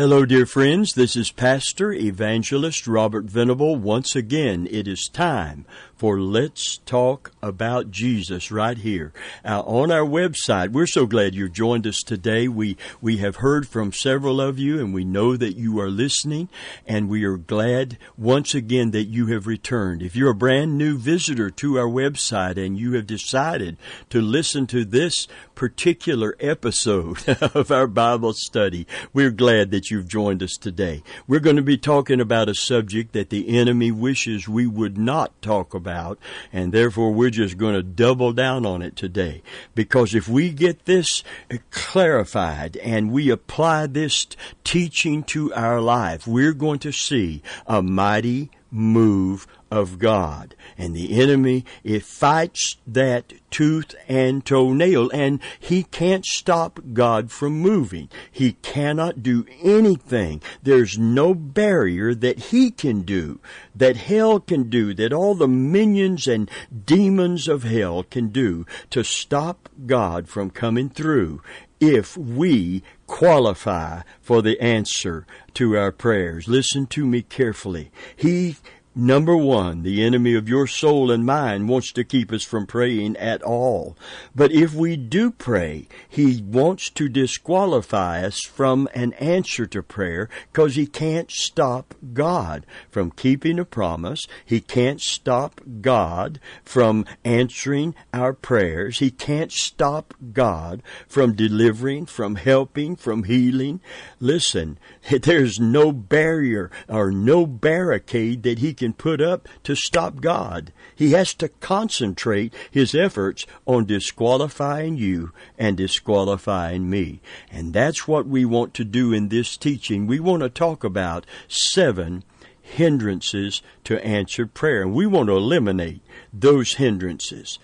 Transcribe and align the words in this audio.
Hello, 0.00 0.24
dear 0.24 0.46
friends. 0.46 0.94
This 0.94 1.14
is 1.14 1.30
Pastor 1.30 1.92
Evangelist 1.92 2.86
Robert 2.86 3.26
Venable. 3.26 3.76
Once 3.76 4.16
again, 4.16 4.66
it 4.70 4.88
is 4.88 5.10
time 5.12 5.66
for 6.00 6.18
Let's 6.18 6.78
Talk 6.78 7.30
About 7.42 7.90
Jesus 7.90 8.50
right 8.50 8.78
here 8.78 9.12
uh, 9.44 9.60
on 9.60 9.90
our 9.90 10.06
website. 10.06 10.70
We're 10.70 10.86
so 10.86 11.04
glad 11.04 11.34
you 11.34 11.50
joined 11.50 11.86
us 11.86 11.98
today. 11.98 12.48
We 12.48 12.78
we 13.02 13.18
have 13.18 13.36
heard 13.36 13.68
from 13.68 13.92
several 13.92 14.40
of 14.40 14.58
you, 14.58 14.80
and 14.80 14.94
we 14.94 15.04
know 15.04 15.36
that 15.36 15.58
you 15.58 15.78
are 15.78 15.90
listening, 15.90 16.48
and 16.86 17.10
we 17.10 17.24
are 17.24 17.36
glad 17.36 17.98
once 18.16 18.54
again 18.54 18.92
that 18.92 19.08
you 19.08 19.26
have 19.26 19.46
returned. 19.46 20.00
If 20.00 20.16
you're 20.16 20.30
a 20.30 20.34
brand 20.34 20.78
new 20.78 20.96
visitor 20.96 21.50
to 21.50 21.78
our 21.78 21.86
website 21.86 22.56
and 22.56 22.78
you 22.78 22.94
have 22.94 23.06
decided 23.06 23.76
to 24.08 24.22
listen 24.22 24.66
to 24.68 24.86
this 24.86 25.28
particular 25.54 26.34
episode 26.40 27.28
of 27.54 27.70
our 27.70 27.86
Bible 27.86 28.32
study, 28.32 28.86
we're 29.12 29.30
glad 29.30 29.70
that 29.72 29.90
you've 29.90 30.08
joined 30.08 30.42
us 30.42 30.56
today. 30.58 31.02
We're 31.26 31.40
going 31.40 31.56
to 31.56 31.62
be 31.62 31.76
talking 31.76 32.22
about 32.22 32.48
a 32.48 32.54
subject 32.54 33.12
that 33.12 33.28
the 33.28 33.58
enemy 33.58 33.90
wishes 33.90 34.48
we 34.48 34.66
would 34.66 34.96
not 34.96 35.42
talk 35.42 35.74
about 35.74 35.89
about, 35.90 36.18
and 36.52 36.72
therefore 36.72 37.12
we're 37.12 37.30
just 37.30 37.58
going 37.58 37.74
to 37.74 37.82
double 37.82 38.32
down 38.32 38.64
on 38.64 38.82
it 38.82 38.96
today. 38.96 39.42
Because 39.74 40.14
if 40.14 40.28
we 40.28 40.50
get 40.50 40.84
this 40.84 41.24
clarified 41.70 42.76
and 42.78 43.10
we 43.10 43.30
apply 43.30 43.86
this 43.86 44.26
teaching 44.62 45.22
to 45.24 45.52
our 45.54 45.80
life, 45.80 46.26
we're 46.26 46.52
going 46.52 46.78
to 46.80 46.92
see 46.92 47.42
a 47.66 47.82
mighty 47.82 48.50
move 48.70 49.46
of 49.70 49.98
God. 49.98 50.54
And 50.76 50.94
the 50.94 51.20
enemy, 51.20 51.64
it 51.84 52.02
fights 52.02 52.76
that 52.86 53.32
tooth 53.50 53.94
and 54.08 54.44
toenail 54.44 55.10
and 55.12 55.40
he 55.58 55.84
can't 55.84 56.24
stop 56.24 56.80
God 56.92 57.30
from 57.30 57.60
moving. 57.60 58.08
He 58.30 58.52
cannot 58.54 59.22
do 59.22 59.46
anything. 59.62 60.42
There's 60.62 60.98
no 60.98 61.34
barrier 61.34 62.14
that 62.14 62.38
he 62.50 62.70
can 62.70 63.02
do, 63.02 63.40
that 63.74 63.96
hell 63.96 64.40
can 64.40 64.68
do, 64.70 64.94
that 64.94 65.12
all 65.12 65.34
the 65.34 65.48
minions 65.48 66.26
and 66.26 66.50
demons 66.84 67.48
of 67.48 67.62
hell 67.62 68.02
can 68.02 68.28
do 68.28 68.66
to 68.90 69.04
stop 69.04 69.68
God 69.86 70.28
from 70.28 70.50
coming 70.50 70.88
through 70.88 71.42
if 71.80 72.16
we 72.16 72.82
qualify 73.06 74.02
for 74.20 74.42
the 74.42 74.60
answer 74.60 75.26
to 75.54 75.76
our 75.76 75.90
prayers. 75.90 76.46
Listen 76.46 76.86
to 76.86 77.06
me 77.06 77.22
carefully. 77.22 77.90
He 78.14 78.56
Number 79.00 79.34
one, 79.34 79.82
the 79.82 80.04
enemy 80.04 80.34
of 80.34 80.46
your 80.46 80.66
soul 80.66 81.10
and 81.10 81.24
mine 81.24 81.66
wants 81.68 81.90
to 81.92 82.04
keep 82.04 82.30
us 82.30 82.44
from 82.44 82.66
praying 82.66 83.16
at 83.16 83.42
all. 83.42 83.96
But 84.34 84.52
if 84.52 84.74
we 84.74 84.98
do 84.98 85.30
pray, 85.30 85.88
he 86.06 86.42
wants 86.42 86.90
to 86.90 87.08
disqualify 87.08 88.22
us 88.22 88.42
from 88.42 88.90
an 88.94 89.14
answer 89.14 89.64
to 89.64 89.82
prayer 89.82 90.28
because 90.52 90.74
he 90.74 90.86
can't 90.86 91.30
stop 91.30 91.94
God 92.12 92.66
from 92.90 93.10
keeping 93.10 93.58
a 93.58 93.64
promise. 93.64 94.26
He 94.44 94.60
can't 94.60 95.00
stop 95.00 95.62
God 95.80 96.38
from 96.62 97.06
answering 97.24 97.94
our 98.12 98.34
prayers. 98.34 98.98
He 98.98 99.10
can't 99.10 99.50
stop 99.50 100.12
God 100.34 100.82
from 101.08 101.34
delivering, 101.34 102.04
from 102.04 102.34
helping, 102.34 102.96
from 102.96 103.24
healing. 103.24 103.80
Listen, 104.20 104.78
there's 105.22 105.58
no 105.58 105.90
barrier 105.90 106.70
or 106.86 107.10
no 107.10 107.46
barricade 107.46 108.42
that 108.42 108.58
he 108.58 108.74
can 108.74 108.89
put 108.96 109.20
up 109.20 109.48
to 109.64 109.74
stop 109.74 110.20
God. 110.20 110.72
He 110.94 111.12
has 111.12 111.34
to 111.34 111.48
concentrate 111.48 112.54
his 112.70 112.94
efforts 112.94 113.46
on 113.66 113.86
disqualifying 113.86 114.96
you 114.96 115.32
and 115.58 115.76
disqualifying 115.76 116.88
me. 116.88 117.20
And 117.50 117.72
that's 117.72 118.06
what 118.06 118.26
we 118.26 118.44
want 118.44 118.74
to 118.74 118.84
do 118.84 119.12
in 119.12 119.28
this 119.28 119.56
teaching. 119.56 120.06
We 120.06 120.20
want 120.20 120.42
to 120.42 120.48
talk 120.48 120.84
about 120.84 121.26
seven 121.48 122.24
hindrances 122.70 123.62
to 123.84 124.04
answered 124.04 124.54
prayer. 124.54 124.82
And 124.82 124.94
we 124.94 125.06
want 125.06 125.28
to 125.28 125.36
eliminate 125.36 126.00
those 126.32 126.74
hindrances. 126.74 127.58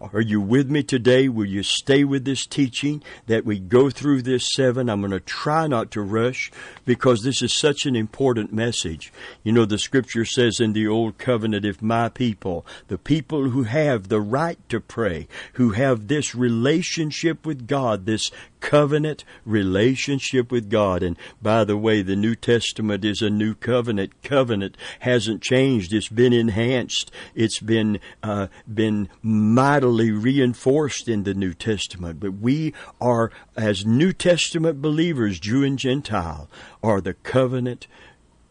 Are 0.00 0.20
you 0.20 0.40
with 0.40 0.68
me 0.70 0.82
today? 0.82 1.28
Will 1.28 1.46
you 1.46 1.62
stay 1.62 2.04
with 2.04 2.24
this 2.24 2.46
teaching 2.46 3.02
that 3.26 3.44
we 3.44 3.58
go 3.58 3.90
through 3.90 4.22
this 4.22 4.48
seven? 4.54 4.88
I'm 4.88 5.00
going 5.00 5.12
to 5.12 5.20
try 5.20 5.66
not 5.66 5.90
to 5.92 6.02
rush 6.02 6.50
because 6.84 7.22
this 7.22 7.42
is 7.42 7.56
such 7.56 7.86
an 7.86 7.94
important 7.94 8.52
message. 8.52 9.12
You 9.44 9.52
know, 9.52 9.64
the 9.64 9.78
scripture 9.78 10.24
says 10.24 10.58
in 10.58 10.72
the 10.72 10.88
Old 10.88 11.18
Covenant, 11.18 11.64
if 11.64 11.80
my 11.80 12.08
people, 12.08 12.66
the 12.88 12.98
people 12.98 13.50
who 13.50 13.62
have 13.64 14.08
the 14.08 14.20
right 14.20 14.58
to 14.68 14.80
pray, 14.80 15.28
who 15.54 15.70
have 15.70 16.08
this 16.08 16.34
relationship 16.34 17.46
with 17.46 17.68
God, 17.68 18.06
this 18.06 18.30
covenant 18.62 19.24
relationship 19.44 20.50
with 20.50 20.70
God. 20.70 21.02
And 21.02 21.18
by 21.42 21.64
the 21.64 21.76
way, 21.76 22.00
the 22.00 22.16
New 22.16 22.34
Testament 22.34 23.04
is 23.04 23.20
a 23.20 23.28
new 23.28 23.54
covenant. 23.54 24.22
Covenant 24.22 24.78
hasn't 25.00 25.42
changed. 25.42 25.92
It's 25.92 26.08
been 26.08 26.32
enhanced. 26.32 27.10
It's 27.34 27.58
been 27.58 28.00
uh, 28.22 28.46
been 28.72 29.10
mightily 29.20 30.10
reinforced 30.12 31.08
in 31.08 31.24
the 31.24 31.34
New 31.34 31.52
Testament. 31.52 32.20
But 32.20 32.34
we 32.34 32.72
are, 33.00 33.30
as 33.56 33.84
New 33.84 34.12
Testament 34.12 34.80
believers, 34.80 35.38
Jew 35.38 35.64
and 35.64 35.78
Gentile, 35.78 36.48
are 36.82 37.00
the 37.00 37.14
covenant 37.14 37.88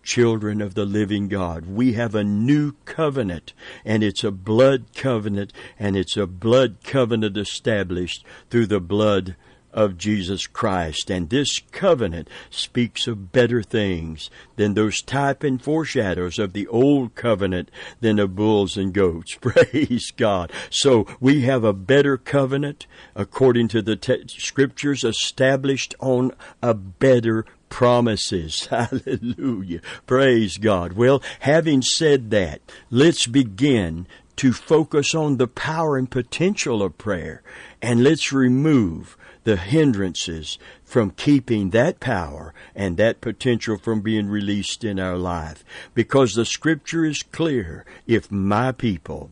children 0.04 0.62
of 0.62 0.74
the 0.74 0.86
living 0.86 1.30
God. 1.30 1.66
We 1.66 1.94
have 1.94 2.16
a 2.16 2.24
new 2.24 2.74
covenant, 2.86 3.54
and 3.86 4.04
it's 4.04 4.24
a 4.24 4.32
blood 4.32 4.88
covenant, 4.94 5.54
and 5.80 5.96
it's 5.96 6.18
a 6.18 6.28
blood 6.28 6.78
covenant 6.84 7.38
established 7.38 8.26
through 8.50 8.68
the 8.68 8.82
blood 8.82 9.36
of 9.74 9.98
Jesus 9.98 10.48
Christ. 10.48 11.10
And 11.10 11.30
this 11.30 11.60
covenant 11.72 12.30
speaks 12.50 13.08
of 13.08 13.32
better 13.32 13.64
things 13.64 14.30
than 14.56 14.74
those 14.74 15.02
type 15.02 15.44
and 15.44 15.62
foreshadows 15.62 16.40
of 16.40 16.54
the 16.54 16.68
old 16.68 17.16
covenant 17.16 17.72
than 18.00 18.20
of 18.20 18.36
bulls 18.36 18.78
and 18.78 18.94
goats. 18.94 19.36
Praise 19.42 20.12
God. 20.16 20.52
So 20.70 21.08
we 21.20 21.42
have 21.42 21.64
a 21.64 21.74
better 21.74 22.18
covenant 22.18 22.86
according 23.16 23.68
to 23.70 23.82
the 23.82 23.96
te- 23.96 24.28
scriptures 24.28 25.04
established 25.04 25.96
on 26.00 26.32
a 26.62 26.74
better 26.74 27.46
promises. 27.70 28.66
Hallelujah. 28.70 29.82
Praise 30.06 30.58
God. 30.58 30.94
Well, 30.94 31.24
having 31.40 31.82
said 31.82 32.30
that, 32.32 32.62
let's 32.92 33.26
begin 33.26 34.06
to 34.38 34.54
focus 34.54 35.14
on 35.16 35.38
the 35.38 35.48
power 35.48 35.98
and 35.98 36.10
potential 36.10 36.82
of 36.82 36.98
prayer 36.98 37.42
and 37.82 38.04
let's 38.04 38.32
remove 38.32 39.18
the 39.44 39.58
hindrances 39.58 40.58
from 40.84 41.12
keeping 41.12 41.72
that 41.72 42.00
power 42.00 42.54
and 42.76 42.98
that 42.98 43.22
potential 43.22 43.78
from 43.78 44.02
being 44.02 44.28
released 44.28 44.84
in 44.84 45.00
our 45.00 45.18
life. 45.18 45.64
Because 45.94 46.36
the 46.36 46.46
scripture 46.46 47.06
is 47.06 47.24
clear. 47.24 47.86
If 48.06 48.32
my 48.32 48.72
people, 48.72 49.32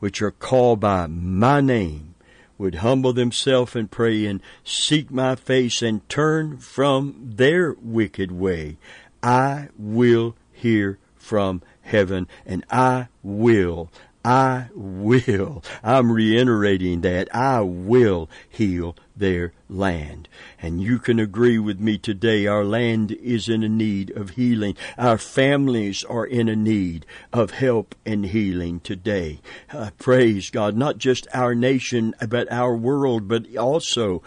which 0.00 0.20
are 0.20 0.30
called 0.30 0.80
by 0.80 1.06
my 1.06 1.60
name, 1.60 2.14
would 2.58 2.76
humble 2.76 3.12
themselves 3.12 3.76
and 3.76 3.90
pray 3.90 4.24
and 4.24 4.40
seek 4.64 5.10
my 5.10 5.34
face 5.34 5.82
and 5.82 6.06
turn 6.08 6.56
from 6.58 7.32
their 7.36 7.76
wicked 7.82 8.32
way, 8.32 8.78
I 9.22 9.68
will 9.78 10.36
hear 10.52 10.98
from 11.16 11.62
heaven 11.82 12.28
and 12.46 12.64
I 12.70 13.08
will 13.22 13.90
I 14.26 14.70
will. 14.74 15.62
I'm 15.84 16.10
reiterating 16.10 17.02
that. 17.02 17.32
I 17.32 17.60
will 17.60 18.28
heal 18.48 18.96
their 19.16 19.52
land. 19.68 20.28
And 20.60 20.80
you 20.80 20.98
can 20.98 21.18
agree 21.18 21.58
with 21.58 21.80
me 21.80 21.98
today. 21.98 22.46
Our 22.46 22.64
land 22.64 23.12
is 23.12 23.48
in 23.48 23.62
a 23.62 23.68
need 23.68 24.10
of 24.10 24.30
healing. 24.30 24.76
Our 24.98 25.18
families 25.18 26.04
are 26.04 26.26
in 26.26 26.48
a 26.48 26.56
need 26.56 27.06
of 27.32 27.52
help 27.52 27.94
and 28.04 28.26
healing 28.26 28.80
today. 28.80 29.40
Uh, 29.72 29.90
praise 29.98 30.50
God. 30.50 30.76
Not 30.76 30.98
just 30.98 31.26
our 31.32 31.54
nation, 31.54 32.14
but 32.28 32.50
our 32.52 32.76
world, 32.76 33.28
but 33.28 33.56
also 33.56 34.22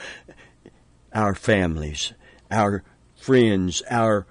our 1.13 1.36
families, 1.36 2.13
our 2.51 2.83
friends, 3.15 3.81
our 3.89 4.25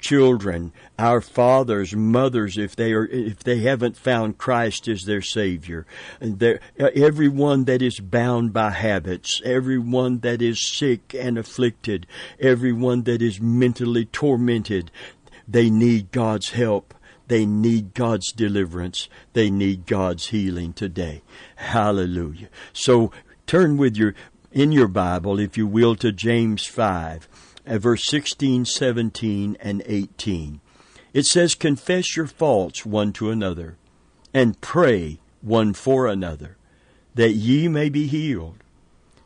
children, 0.00 0.72
our 0.98 1.20
fathers, 1.20 1.94
mothers, 1.94 2.56
if 2.58 2.74
they 2.74 2.92
are, 2.92 3.06
if 3.06 3.44
they 3.44 3.60
haven't 3.60 3.96
found 3.96 4.38
Christ 4.38 4.88
as 4.88 5.04
their 5.04 5.22
Savior, 5.22 5.86
everyone 6.78 7.64
that 7.64 7.82
is 7.82 8.00
bound 8.00 8.52
by 8.52 8.70
habits, 8.70 9.40
everyone 9.44 10.20
that 10.20 10.42
is 10.42 10.66
sick 10.66 11.14
and 11.14 11.38
afflicted, 11.38 12.06
everyone 12.38 13.02
that 13.02 13.22
is 13.22 13.40
mentally 13.40 14.04
tormented, 14.06 14.90
they 15.46 15.70
need 15.70 16.12
God's 16.12 16.50
help. 16.50 16.94
They 17.26 17.46
need 17.46 17.94
God's 17.94 18.32
deliverance. 18.32 19.08
They 19.34 19.50
need 19.50 19.86
God's 19.86 20.28
healing 20.28 20.72
today. 20.72 21.22
Hallelujah. 21.56 22.48
So 22.72 23.12
turn 23.46 23.76
with 23.76 23.96
your, 23.96 24.14
in 24.50 24.72
your 24.72 24.88
Bible, 24.88 25.38
if 25.38 25.56
you 25.56 25.68
will, 25.68 25.94
to 25.96 26.10
James 26.10 26.66
5 26.66 27.28
at 27.70 27.80
verse 27.80 28.04
16, 28.06 28.64
17, 28.64 29.56
and 29.60 29.82
18. 29.86 30.60
It 31.14 31.24
says, 31.24 31.54
Confess 31.54 32.16
your 32.16 32.26
faults 32.26 32.84
one 32.84 33.12
to 33.12 33.30
another, 33.30 33.76
and 34.34 34.60
pray 34.60 35.20
one 35.40 35.72
for 35.72 36.08
another, 36.08 36.56
that 37.14 37.30
ye 37.30 37.68
may 37.68 37.88
be 37.88 38.08
healed. 38.08 38.64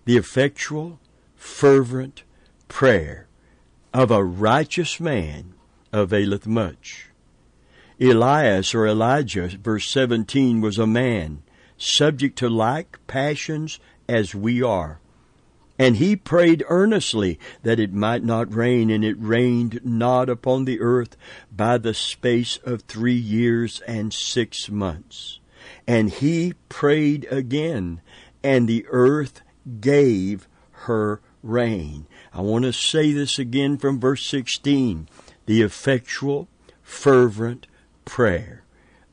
The 0.05 0.19
effectual, 0.19 1.00
fervent 1.35 2.23
prayer 2.69 3.29
of 3.94 4.11
a 4.11 4.23
righteous 4.23 5.00
man 5.00 5.55
availeth 5.91 6.46
much. 6.46 7.08
Elias 7.99 8.75
or 8.75 8.87
Elijah, 8.87 9.49
verse 9.49 9.91
17, 9.91 10.61
was 10.61 10.79
a 10.79 10.87
man 10.87 11.43
subject 11.79 12.37
to 12.38 12.50
like 12.50 12.99
passions 13.06 13.81
as 14.06 14.35
we 14.35 14.62
are. 14.62 15.00
And 15.78 15.96
he 15.96 16.14
prayed 16.14 16.64
earnestly 16.68 17.38
that 17.62 17.80
it 17.80 17.92
might 17.92 18.22
not 18.22 18.54
rain, 18.54 18.90
and 18.90 19.04
it 19.04 19.16
rained 19.18 19.80
not 19.84 20.28
upon 20.28 20.64
the 20.64 20.80
earth 20.80 21.16
by 21.50 21.78
the 21.78 21.94
space 21.94 22.58
of 22.64 22.82
three 22.82 23.14
years 23.14 23.80
and 23.86 24.12
six 24.12 24.70
months. 24.70 25.40
And 25.86 26.10
he 26.10 26.54
prayed 26.68 27.26
again, 27.30 28.00
and 28.42 28.68
the 28.68 28.86
earth 28.90 29.40
gave 29.80 30.46
her 30.70 31.20
rain. 31.42 32.06
I 32.32 32.40
want 32.40 32.64
to 32.64 32.72
say 32.72 33.12
this 33.12 33.38
again 33.38 33.76
from 33.78 34.00
verse 34.00 34.26
16. 34.26 35.08
The 35.46 35.62
effectual, 35.62 36.48
fervent 36.82 37.66
prayer 38.04 38.64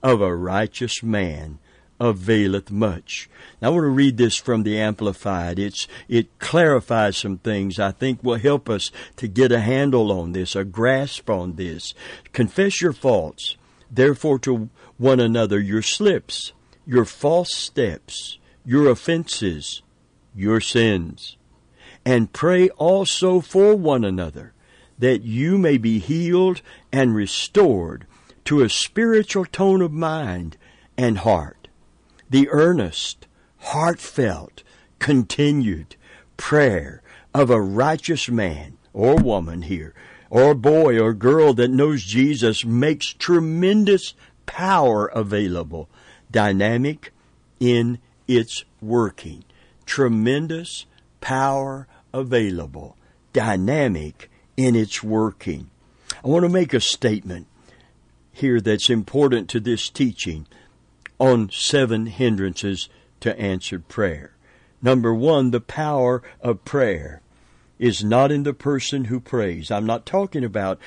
of 0.04 0.22
a 0.22 0.36
righteous 0.36 1.02
man 1.02 1.60
availeth 2.02 2.72
much. 2.72 3.30
Now, 3.62 3.68
I 3.68 3.72
want 3.72 3.84
to 3.84 3.90
read 3.90 4.18
this 4.18 4.36
from 4.36 4.64
the 4.64 4.80
Amplified. 4.80 5.60
It's, 5.60 5.88
it 6.10 6.40
clarifies 6.40 7.16
some 7.16 7.38
things 7.38 7.80
I 7.80 7.92
think 7.92 8.24
will 8.24 8.40
help 8.40 8.70
us 8.70 8.92
to 9.18 9.28
get 9.28 9.52
a 9.52 9.60
handle 9.60 10.12
on 10.12 10.32
this, 10.32 10.56
a 10.56 10.64
grasp 10.64 11.30
on 11.30 11.58
this. 11.58 11.94
Confess 12.34 12.82
your 12.82 12.92
faults, 12.92 13.56
therefore, 13.92 14.40
to 14.40 14.70
one 14.98 15.20
another 15.20 15.60
your 15.60 15.84
slips, 15.84 16.54
your 16.88 17.06
false 17.06 17.56
steps, 17.56 18.40
your 18.66 18.90
offenses, 18.90 19.84
your 20.36 20.60
sins, 20.60 21.38
and 22.04 22.34
pray 22.34 22.70
also 22.72 23.42
for 23.42 23.76
one 23.76 24.04
another 24.04 24.54
that 24.98 25.22
you 25.22 25.58
may 25.60 25.78
be 25.78 26.00
healed 26.00 26.62
and 26.92 27.14
restored 27.14 28.08
to 28.46 28.62
a 28.62 28.70
spiritual 28.70 29.46
tone 29.46 29.82
of 29.84 29.92
mind 29.92 30.58
and 30.98 31.20
heart 31.20 31.61
the 32.32 32.50
earnest, 32.50 33.28
heartfelt, 33.60 34.64
continued 35.00 35.96
prayer 36.38 37.04
of 37.34 37.50
a 37.50 37.62
righteous 37.62 38.30
man 38.30 38.78
or 38.94 39.16
woman 39.16 39.64
here, 39.64 39.94
or 40.30 40.56
boy 40.56 40.98
or 40.98 41.14
girl 41.14 41.54
that 41.54 41.70
knows 41.70 42.04
Jesus 42.04 42.64
makes 42.64 43.08
tremendous 43.08 44.14
power 44.46 45.08
available, 45.08 45.90
dynamic 46.32 47.12
in 47.60 48.00
its 48.28 48.64
working. 48.82 49.44
Tremendous 49.86 50.86
power 51.20 51.86
available, 52.14 52.96
dynamic 53.34 54.32
in 54.56 54.74
its 54.74 55.04
working. 55.04 55.70
I 56.24 56.30
want 56.30 56.44
to 56.44 56.50
make 56.50 56.74
a 56.74 56.80
statement 56.80 57.48
here 58.32 58.62
that's 58.62 58.90
important 58.90 59.50
to 59.50 59.60
this 59.60 59.90
teaching 59.90 60.48
on 61.22 61.48
seven 61.52 62.08
hindrances 62.08 62.90
to 63.20 63.40
answered 63.40 63.88
prayer. 63.88 64.32
Number 64.82 65.14
one, 65.14 65.52
the 65.52 65.62
power 65.62 66.24
of 66.42 66.66
prayer 66.66 67.22
is 67.78 68.04
not 68.04 68.32
in 68.32 68.42
the 68.42 68.56
person 68.56 69.06
who 69.06 69.20
prays. 69.20 69.70
I'm 69.70 69.86
not 69.86 70.08
talking 70.08 70.44
about 70.44 70.80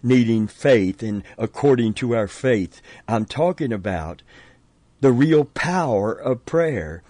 needing 0.00 0.46
faith 0.46 1.02
and 1.02 1.24
according 1.36 1.94
to 1.94 2.14
our 2.14 2.28
faith. 2.28 2.80
I'm 3.08 3.24
talking 3.24 3.72
about 3.72 4.22
the 5.00 5.10
real 5.10 5.46
power 5.46 6.12
of 6.12 6.46
prayer 6.46 7.02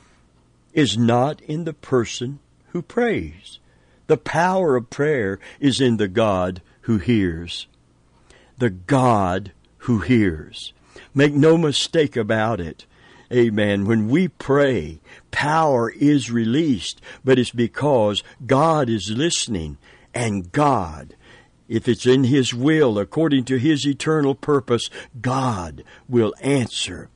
is 0.72 0.96
not 0.96 1.42
in 1.42 1.64
the 1.64 1.74
person 1.74 2.38
who 2.69 2.80
prays. 2.80 3.58
The 4.06 4.16
power 4.16 4.76
of 4.76 4.88
prayer 4.88 5.38
is 5.60 5.78
in 5.78 5.98
the 5.98 6.08
God 6.08 6.62
who 6.82 6.96
hears. 6.96 7.66
The 8.56 8.70
God 8.70 9.52
who 9.80 9.98
hears. 9.98 10.72
Make 11.14 11.34
no 11.34 11.56
mistake 11.56 12.16
about 12.16 12.60
it. 12.60 12.86
Amen. 13.32 13.86
When 13.86 14.08
we 14.08 14.28
pray, 14.28 15.00
power 15.30 15.90
is 15.90 16.30
released, 16.30 17.00
but 17.24 17.38
it's 17.38 17.50
because 17.50 18.22
God 18.46 18.90
is 18.90 19.10
listening 19.10 19.78
and 20.14 20.52
God, 20.52 21.16
if 21.68 21.88
it's 21.88 22.06
in 22.06 22.24
His 22.24 22.52
will, 22.52 22.98
according 22.98 23.44
to 23.46 23.56
His 23.56 23.86
eternal 23.86 24.34
purpose, 24.34 24.90
God 25.20 25.84
will 26.08 26.34
answer. 26.42 27.08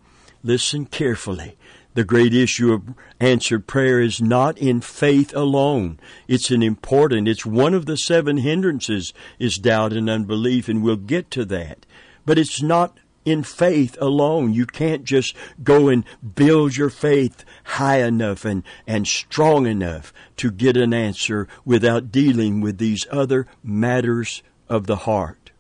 Listen 0.43 0.87
carefully. 0.87 1.59
The 1.93 2.05
great 2.05 2.35
issue 2.35 2.73
of 2.73 2.95
answered 3.21 3.67
prayer 3.67 4.01
is 4.01 4.21
not 4.21 4.59
in 4.59 4.81
faith 4.83 5.35
alone. 5.35 5.99
It's 6.29 6.51
an 6.51 6.63
important, 6.63 7.29
it's 7.29 7.47
one 7.47 7.75
of 7.75 7.87
the 7.87 7.97
seven 7.97 8.39
hindrances 8.39 9.13
is 9.39 9.57
doubt 9.57 9.93
and 9.93 10.09
unbelief, 10.09 10.69
and 10.69 10.83
we'll 10.83 10.97
get 10.97 11.31
to 11.33 11.45
that. 11.47 11.87
But 12.25 12.39
it's 12.39 12.63
not 12.63 12.99
in 13.27 13.43
faith 13.43 13.99
alone. 14.01 14.55
You 14.55 14.65
can't 14.65 15.05
just 15.05 15.37
go 15.63 15.89
and 15.89 16.05
build 16.35 16.77
your 16.77 16.89
faith 16.89 17.45
high 17.65 18.01
enough 18.01 18.47
and, 18.47 18.63
and 18.87 19.07
strong 19.07 19.67
enough 19.67 20.15
to 20.37 20.51
get 20.51 20.79
an 20.79 20.95
answer 20.95 21.47
without 21.67 22.11
dealing 22.11 22.63
with 22.63 22.79
these 22.79 23.07
other 23.11 23.47
matters 23.63 24.43
of 24.69 24.87
the 24.87 24.97
heart. 24.97 25.51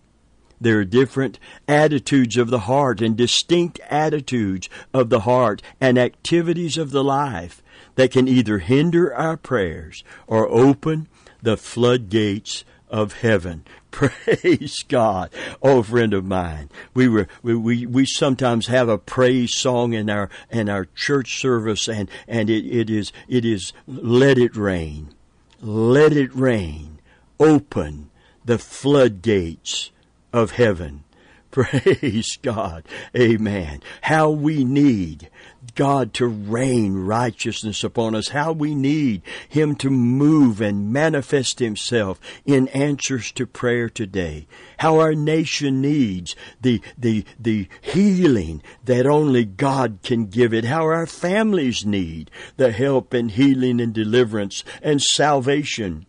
There 0.58 0.78
are 0.78 0.84
different 0.84 1.38
attitudes 1.68 2.38
of 2.38 2.48
the 2.48 2.60
heart 2.60 3.02
and 3.02 3.14
distinct 3.14 3.78
attitudes 3.90 4.70
of 4.94 5.10
the 5.10 5.20
heart 5.20 5.60
and 5.80 5.98
activities 5.98 6.78
of 6.78 6.92
the 6.92 7.04
life 7.04 7.62
that 7.96 8.10
can 8.10 8.26
either 8.26 8.58
hinder 8.58 9.14
our 9.14 9.36
prayers 9.36 10.02
or 10.26 10.48
open 10.48 11.08
the 11.42 11.58
floodgates 11.58 12.64
of 12.88 13.20
heaven. 13.20 13.64
Praise 13.96 14.84
God. 14.86 15.30
Oh, 15.62 15.82
friend 15.82 16.12
of 16.12 16.22
mine, 16.22 16.68
we 16.92 17.08
were, 17.08 17.28
we, 17.42 17.54
we, 17.54 17.86
we 17.86 18.04
sometimes 18.04 18.66
have 18.66 18.90
a 18.90 18.98
praise 18.98 19.54
song 19.56 19.94
in 19.94 20.10
our, 20.10 20.28
in 20.50 20.68
our 20.68 20.84
church 20.94 21.40
service 21.40 21.88
and, 21.88 22.10
and 22.28 22.50
it, 22.50 22.66
it 22.66 22.90
is, 22.90 23.10
it 23.26 23.46
is, 23.46 23.72
let 23.86 24.36
it 24.36 24.54
rain. 24.54 25.14
Let 25.62 26.12
it 26.12 26.34
rain. 26.34 26.98
Open 27.40 28.10
the 28.44 28.58
floodgates 28.58 29.92
of 30.30 30.50
heaven. 30.50 31.04
Praise 31.50 32.36
God. 32.42 32.84
Amen. 33.16 33.82
How 34.02 34.28
we 34.28 34.62
need 34.62 35.30
God 35.74 36.14
to 36.14 36.26
rain 36.26 36.94
righteousness 36.94 37.82
upon 37.84 38.14
us, 38.14 38.28
how 38.28 38.52
we 38.52 38.74
need 38.74 39.22
Him 39.48 39.74
to 39.76 39.90
move 39.90 40.60
and 40.60 40.92
manifest 40.92 41.58
Himself 41.58 42.20
in 42.44 42.68
answers 42.68 43.32
to 43.32 43.46
prayer 43.46 43.88
today, 43.88 44.46
how 44.78 44.98
our 44.98 45.14
nation 45.14 45.80
needs 45.80 46.36
the, 46.60 46.80
the, 46.96 47.24
the 47.38 47.68
healing 47.80 48.62
that 48.84 49.06
only 49.06 49.44
God 49.44 49.98
can 50.02 50.26
give 50.26 50.54
it, 50.54 50.64
how 50.64 50.82
our 50.82 51.06
families 51.06 51.84
need 51.84 52.30
the 52.56 52.72
help 52.72 53.12
and 53.12 53.32
healing 53.32 53.80
and 53.80 53.92
deliverance 53.92 54.64
and 54.82 55.02
salvation 55.02 56.06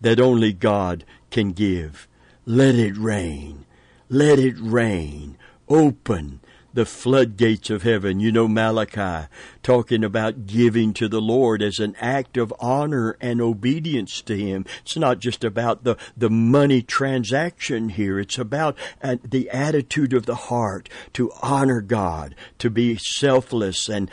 that 0.00 0.20
only 0.20 0.52
God 0.52 1.04
can 1.30 1.52
give. 1.52 2.08
Let 2.44 2.74
it 2.76 2.96
rain. 2.96 3.66
Let 4.08 4.38
it 4.38 4.56
rain. 4.58 5.36
Open 5.68 6.40
the 6.72 6.86
floodgates 6.86 7.70
of 7.70 7.82
heaven. 7.82 8.20
You 8.20 8.32
know 8.32 8.48
Malachi 8.48 9.28
talking 9.62 10.04
about 10.04 10.46
giving 10.46 10.92
to 10.94 11.08
the 11.08 11.20
Lord 11.20 11.62
as 11.62 11.78
an 11.78 11.96
act 12.00 12.36
of 12.36 12.52
honor 12.60 13.16
and 13.20 13.40
obedience 13.40 14.20
to 14.22 14.36
Him. 14.36 14.64
It's 14.82 14.96
not 14.96 15.18
just 15.18 15.44
about 15.44 15.84
the, 15.84 15.96
the 16.16 16.30
money 16.30 16.82
transaction 16.82 17.90
here. 17.90 18.18
It's 18.18 18.38
about 18.38 18.76
uh, 19.02 19.16
the 19.22 19.50
attitude 19.50 20.12
of 20.12 20.26
the 20.26 20.34
heart 20.34 20.88
to 21.14 21.32
honor 21.42 21.80
God, 21.80 22.34
to 22.58 22.70
be 22.70 22.96
selfless 22.96 23.88
and, 23.88 24.10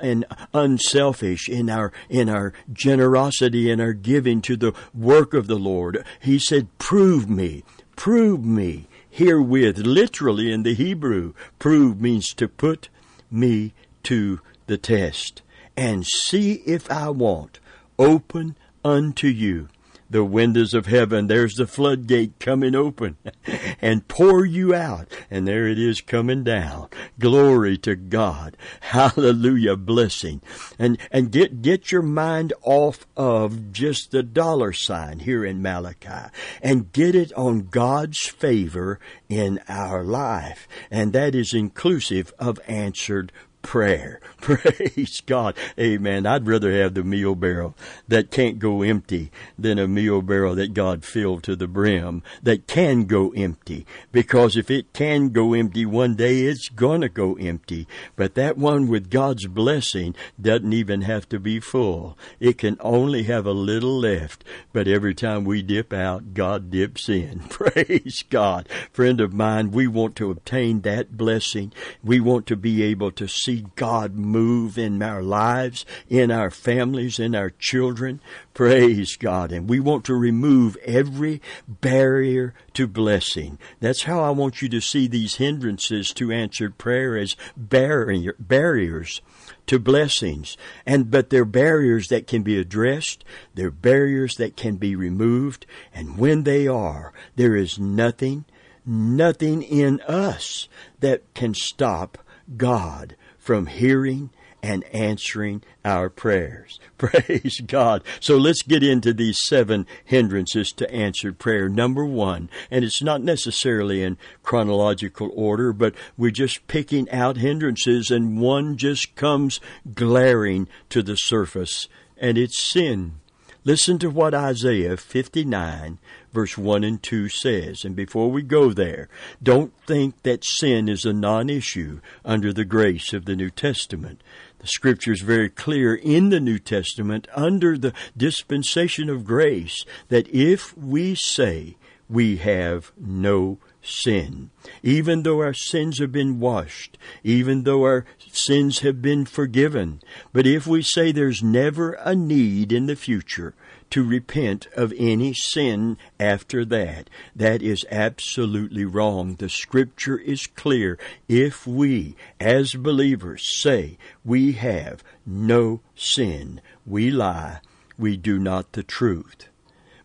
and 0.00 0.24
unselfish 0.54 1.48
in 1.48 1.68
our, 1.68 1.92
in 2.08 2.28
our 2.28 2.52
generosity 2.72 3.70
and 3.70 3.80
our 3.80 3.92
giving 3.92 4.40
to 4.42 4.56
the 4.56 4.74
work 4.94 5.34
of 5.34 5.46
the 5.46 5.58
Lord. 5.58 6.04
He 6.20 6.38
said, 6.38 6.68
prove 6.78 7.28
me, 7.28 7.64
prove 7.96 8.44
me 8.44 8.88
herewith, 9.16 9.78
literally 9.78 10.52
in 10.52 10.62
the 10.62 10.74
Hebrew, 10.74 11.32
prove 11.58 11.98
means 11.98 12.34
to 12.34 12.46
put 12.46 12.90
me 13.30 13.72
to 14.02 14.40
the 14.66 14.76
test. 14.76 15.40
And 15.74 16.06
see 16.06 16.62
if 16.66 16.90
I 16.90 17.08
want 17.08 17.58
open 17.98 18.56
unto 18.84 19.28
you 19.28 19.68
the 20.08 20.24
windows 20.24 20.74
of 20.74 20.86
heaven. 20.86 21.26
There's 21.26 21.54
the 21.54 21.66
floodgate 21.66 22.38
coming 22.38 22.74
open 22.74 23.16
and 23.80 24.06
pour 24.08 24.44
you 24.44 24.74
out. 24.74 25.08
And 25.30 25.46
there 25.46 25.66
it 25.66 25.78
is 25.78 26.00
coming 26.00 26.44
down. 26.44 26.88
Glory 27.18 27.76
to 27.78 27.96
God. 27.96 28.56
Hallelujah. 28.80 29.76
Blessing. 29.76 30.40
And, 30.78 30.98
and 31.10 31.30
get, 31.30 31.62
get 31.62 31.90
your 31.92 32.02
mind 32.02 32.52
off 32.62 33.06
of 33.16 33.72
just 33.72 34.10
the 34.10 34.22
dollar 34.22 34.72
sign 34.72 35.20
here 35.20 35.44
in 35.44 35.62
Malachi 35.62 36.30
and 36.62 36.92
get 36.92 37.14
it 37.14 37.32
on 37.34 37.68
God's 37.68 38.20
favor 38.26 38.98
in 39.28 39.60
our 39.68 40.04
life. 40.04 40.68
And 40.90 41.12
that 41.12 41.34
is 41.34 41.52
inclusive 41.52 42.32
of 42.38 42.60
answered 42.66 43.32
prayer. 43.66 44.20
Praise 44.40 45.20
God. 45.26 45.56
Amen. 45.78 46.24
I'd 46.24 46.46
rather 46.46 46.72
have 46.72 46.94
the 46.94 47.02
meal 47.02 47.34
barrel 47.34 47.74
that 48.06 48.30
can't 48.30 48.60
go 48.60 48.82
empty 48.82 49.32
than 49.58 49.76
a 49.76 49.88
meal 49.88 50.22
barrel 50.22 50.54
that 50.54 50.72
God 50.72 51.04
filled 51.04 51.42
to 51.42 51.56
the 51.56 51.66
brim 51.66 52.22
that 52.42 52.68
can 52.68 53.06
go 53.06 53.30
empty. 53.30 53.84
Because 54.12 54.56
if 54.56 54.70
it 54.70 54.92
can 54.92 55.30
go 55.30 55.52
empty 55.52 55.84
one 55.84 56.14
day, 56.14 56.42
it's 56.42 56.68
gonna 56.68 57.08
go 57.08 57.34
empty. 57.34 57.88
But 58.14 58.36
that 58.36 58.56
one 58.56 58.86
with 58.86 59.10
God's 59.10 59.48
blessing 59.48 60.14
doesn't 60.40 60.72
even 60.72 61.02
have 61.02 61.28
to 61.30 61.40
be 61.40 61.58
full. 61.58 62.16
It 62.38 62.58
can 62.58 62.76
only 62.80 63.24
have 63.24 63.46
a 63.46 63.52
little 63.52 63.98
left. 63.98 64.44
But 64.72 64.86
every 64.86 65.14
time 65.14 65.44
we 65.44 65.60
dip 65.62 65.92
out, 65.92 66.34
God 66.34 66.70
dips 66.70 67.08
in. 67.08 67.40
Praise 67.50 68.22
God. 68.30 68.68
Friend 68.92 69.20
of 69.20 69.32
mine, 69.32 69.72
we 69.72 69.88
want 69.88 70.14
to 70.16 70.30
obtain 70.30 70.82
that 70.82 71.16
blessing. 71.16 71.72
We 72.04 72.20
want 72.20 72.46
to 72.46 72.56
be 72.56 72.84
able 72.84 73.10
to 73.12 73.26
see 73.26 73.55
God 73.60 74.14
move 74.14 74.78
in 74.78 75.02
our 75.02 75.22
lives, 75.22 75.84
in 76.08 76.30
our 76.30 76.50
families, 76.50 77.18
in 77.18 77.34
our 77.34 77.50
children. 77.50 78.20
Praise 78.54 79.16
God. 79.16 79.52
And 79.52 79.68
we 79.68 79.80
want 79.80 80.04
to 80.06 80.14
remove 80.14 80.76
every 80.84 81.42
barrier 81.68 82.54
to 82.74 82.86
blessing. 82.86 83.58
That's 83.80 84.04
how 84.04 84.22
I 84.22 84.30
want 84.30 84.62
you 84.62 84.68
to 84.70 84.80
see 84.80 85.06
these 85.06 85.36
hindrances 85.36 86.12
to 86.14 86.32
answered 86.32 86.78
prayer 86.78 87.16
as 87.16 87.36
barrier, 87.56 88.34
barriers 88.38 89.20
to 89.66 89.78
blessings. 89.78 90.56
And, 90.84 91.10
but 91.10 91.30
they're 91.30 91.44
barriers 91.44 92.08
that 92.08 92.26
can 92.26 92.42
be 92.42 92.58
addressed. 92.58 93.24
They're 93.54 93.70
barriers 93.70 94.36
that 94.36 94.56
can 94.56 94.76
be 94.76 94.96
removed. 94.96 95.66
And 95.92 96.18
when 96.18 96.44
they 96.44 96.66
are, 96.66 97.12
there 97.36 97.56
is 97.56 97.78
nothing, 97.78 98.44
nothing 98.84 99.62
in 99.62 100.00
us 100.02 100.68
that 101.00 101.22
can 101.34 101.54
stop 101.54 102.18
God 102.56 103.16
from 103.46 103.66
hearing 103.66 104.28
and 104.60 104.82
answering 104.92 105.62
our 105.84 106.10
prayers. 106.10 106.80
Praise 106.98 107.60
God. 107.64 108.02
So 108.18 108.36
let's 108.36 108.62
get 108.62 108.82
into 108.82 109.14
these 109.14 109.38
seven 109.46 109.86
hindrances 110.04 110.72
to 110.72 110.90
answered 110.90 111.38
prayer. 111.38 111.68
Number 111.68 112.04
one, 112.04 112.50
and 112.72 112.84
it's 112.84 113.00
not 113.00 113.22
necessarily 113.22 114.02
in 114.02 114.18
chronological 114.42 115.30
order, 115.32 115.72
but 115.72 115.94
we're 116.16 116.32
just 116.32 116.66
picking 116.66 117.08
out 117.10 117.36
hindrances 117.36 118.10
and 118.10 118.40
one 118.40 118.76
just 118.76 119.14
comes 119.14 119.60
glaring 119.94 120.66
to 120.88 121.00
the 121.00 121.14
surface 121.14 121.88
and 122.16 122.36
it's 122.36 122.58
sin. 122.58 123.20
Listen 123.62 123.96
to 123.98 124.10
what 124.10 124.34
Isaiah 124.34 124.96
59 124.96 125.98
verse 126.36 126.58
1 126.58 126.84
and 126.84 127.02
2 127.02 127.30
says. 127.30 127.82
And 127.82 127.96
before 127.96 128.30
we 128.30 128.42
go 128.42 128.70
there, 128.70 129.08
don't 129.42 129.72
think 129.86 130.22
that 130.22 130.44
sin 130.44 130.86
is 130.86 131.06
a 131.06 131.14
non-issue 131.14 132.00
under 132.26 132.52
the 132.52 132.66
grace 132.66 133.14
of 133.14 133.24
the 133.24 133.34
New 133.34 133.48
Testament. 133.48 134.22
The 134.58 134.66
scripture 134.66 135.12
is 135.12 135.22
very 135.22 135.48
clear 135.48 135.94
in 135.94 136.28
the 136.28 136.38
New 136.38 136.58
Testament 136.58 137.26
under 137.34 137.78
the 137.78 137.94
dispensation 138.14 139.08
of 139.08 139.24
grace 139.24 139.86
that 140.08 140.28
if 140.28 140.76
we 140.76 141.14
say 141.14 141.78
we 142.06 142.36
have 142.36 142.92
no 143.00 143.56
sin, 143.80 144.50
even 144.82 145.22
though 145.22 145.40
our 145.40 145.54
sins 145.54 146.00
have 146.00 146.12
been 146.12 146.38
washed, 146.38 146.98
even 147.24 147.62
though 147.62 147.84
our 147.84 148.04
sins 148.30 148.80
have 148.80 149.00
been 149.00 149.24
forgiven, 149.24 150.02
but 150.34 150.46
if 150.46 150.66
we 150.66 150.82
say 150.82 151.12
there's 151.12 151.42
never 151.42 151.92
a 151.92 152.14
need 152.14 152.72
in 152.72 152.84
the 152.84 152.96
future, 152.96 153.54
to 153.90 154.04
repent 154.04 154.66
of 154.76 154.92
any 154.96 155.32
sin 155.34 155.96
after 156.18 156.64
that. 156.64 157.08
That 157.34 157.62
is 157.62 157.86
absolutely 157.90 158.84
wrong. 158.84 159.36
The 159.36 159.48
scripture 159.48 160.18
is 160.18 160.46
clear. 160.46 160.98
If 161.28 161.66
we, 161.66 162.16
as 162.40 162.74
believers, 162.74 163.46
say 163.60 163.98
we 164.24 164.52
have 164.52 165.02
no 165.24 165.80
sin, 165.94 166.60
we 166.84 167.10
lie, 167.10 167.60
we 167.98 168.16
do 168.16 168.38
not 168.38 168.72
the 168.72 168.82
truth. 168.82 169.48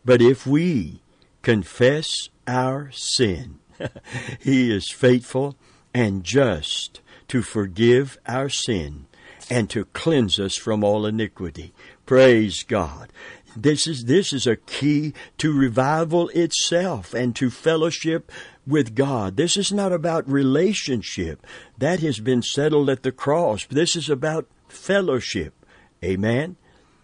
But 0.03 0.21
if 0.21 0.47
we 0.47 1.01
confess 1.41 2.29
our 2.47 2.91
sin, 2.91 3.59
he 4.39 4.71
is 4.71 4.91
faithful 4.91 5.55
and 5.93 6.23
just 6.23 7.01
to 7.27 7.41
forgive 7.41 8.17
our 8.27 8.49
sin 8.49 9.05
and 9.49 9.69
to 9.69 9.85
cleanse 9.85 10.39
us 10.39 10.55
from 10.55 10.83
all 10.83 11.05
iniquity. 11.05 11.73
Praise 12.05 12.63
God. 12.63 13.11
This 13.55 13.87
is, 13.87 14.05
this 14.05 14.31
is 14.31 14.47
a 14.47 14.55
key 14.55 15.13
to 15.37 15.57
revival 15.57 16.29
itself 16.29 17.13
and 17.13 17.35
to 17.35 17.49
fellowship 17.49 18.31
with 18.65 18.95
God. 18.95 19.35
This 19.35 19.57
is 19.57 19.71
not 19.71 19.91
about 19.91 20.29
relationship. 20.29 21.45
That 21.77 21.99
has 21.99 22.19
been 22.19 22.41
settled 22.41 22.89
at 22.89 23.03
the 23.03 23.11
cross. 23.11 23.65
This 23.65 23.95
is 23.95 24.09
about 24.09 24.47
fellowship. 24.67 25.53
Amen. 26.03 26.55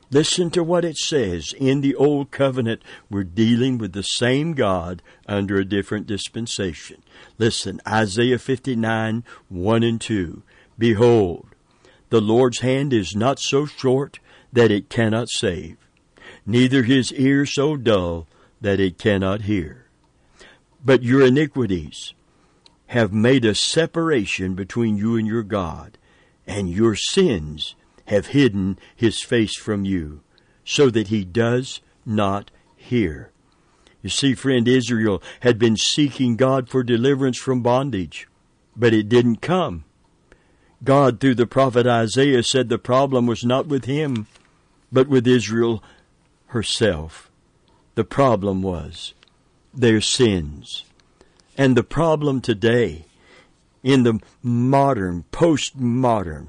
Listen 0.10 0.50
to 0.52 0.64
what 0.64 0.86
it 0.86 0.98
says. 0.98 1.54
In 1.58 1.82
the 1.82 1.96
Old 1.96 2.32
Covenant, 2.32 2.82
we're 3.10 3.26
dealing 3.26 3.78
with 3.78 3.92
the 3.92 4.04
same 4.04 4.54
God 4.54 5.02
under 5.28 5.58
a 5.58 5.66
different 5.66 6.08
dispensation. 6.08 7.04
Listen, 7.38 7.82
Isaiah 7.86 8.40
59, 8.40 9.26
1 9.50 9.84
and 9.84 10.00
2. 10.00 10.44
Behold, 10.80 11.48
the 12.10 12.22
Lord's 12.22 12.60
hand 12.60 12.94
is 12.94 13.18
not 13.18 13.40
so 13.40 13.66
short 13.66 14.20
that 14.54 14.72
it 14.72 14.90
cannot 14.90 15.28
save 15.30 15.76
neither 16.48 16.84
his 16.84 17.14
ear 17.14 17.46
so 17.46 17.76
dull 17.76 18.26
that 18.62 18.80
it 18.80 18.98
cannot 18.98 19.42
hear. 19.42 19.86
But 20.84 21.04
your 21.04 21.24
iniquities 21.24 22.14
have 22.88 23.12
made 23.12 23.44
a 23.44 23.54
separation 23.54 24.56
between 24.56 24.98
you 24.98 25.18
and 25.18 25.28
your 25.28 25.44
God, 25.44 25.98
and 26.48 26.70
your 26.70 26.96
sins 26.96 27.76
have 28.06 28.28
hidden 28.28 28.80
his 28.96 29.22
face 29.22 29.58
from 29.58 29.84
you, 29.84 30.22
so 30.64 30.90
that 30.90 31.10
he 31.10 31.26
does 31.26 31.82
not 32.06 32.50
hear. 32.78 33.32
You 34.02 34.10
see, 34.10 34.34
friend, 34.34 34.68
Israel 34.68 35.22
had 35.42 35.60
been 35.60 35.76
seeking 35.76 36.38
God 36.38 36.70
for 36.70 36.82
deliverance 36.82 37.38
from 37.38 37.62
bondage, 37.62 38.30
but 38.76 38.94
it 38.94 39.10
didn't 39.10 39.42
come. 39.42 39.84
God, 40.84 41.20
through 41.20 41.36
the 41.36 41.48
prophet 41.48 41.86
Isaiah, 41.86 42.44
said 42.44 42.70
the 42.70 42.78
problem 42.78 43.26
was 43.26 43.44
not 43.44 43.68
with 43.68 43.86
him, 43.86 44.28
but 44.92 45.10
with 45.10 45.28
Israel 45.28 45.84
herself. 46.48 47.30
The 47.96 48.04
problem 48.04 48.62
was 48.62 49.14
their 49.74 50.02
sins. 50.02 50.84
And 51.58 51.76
the 51.76 51.84
problem 51.84 52.42
today, 52.42 53.06
in 53.84 54.04
the 54.04 54.20
modern, 54.44 55.26
postmodern, 55.32 56.48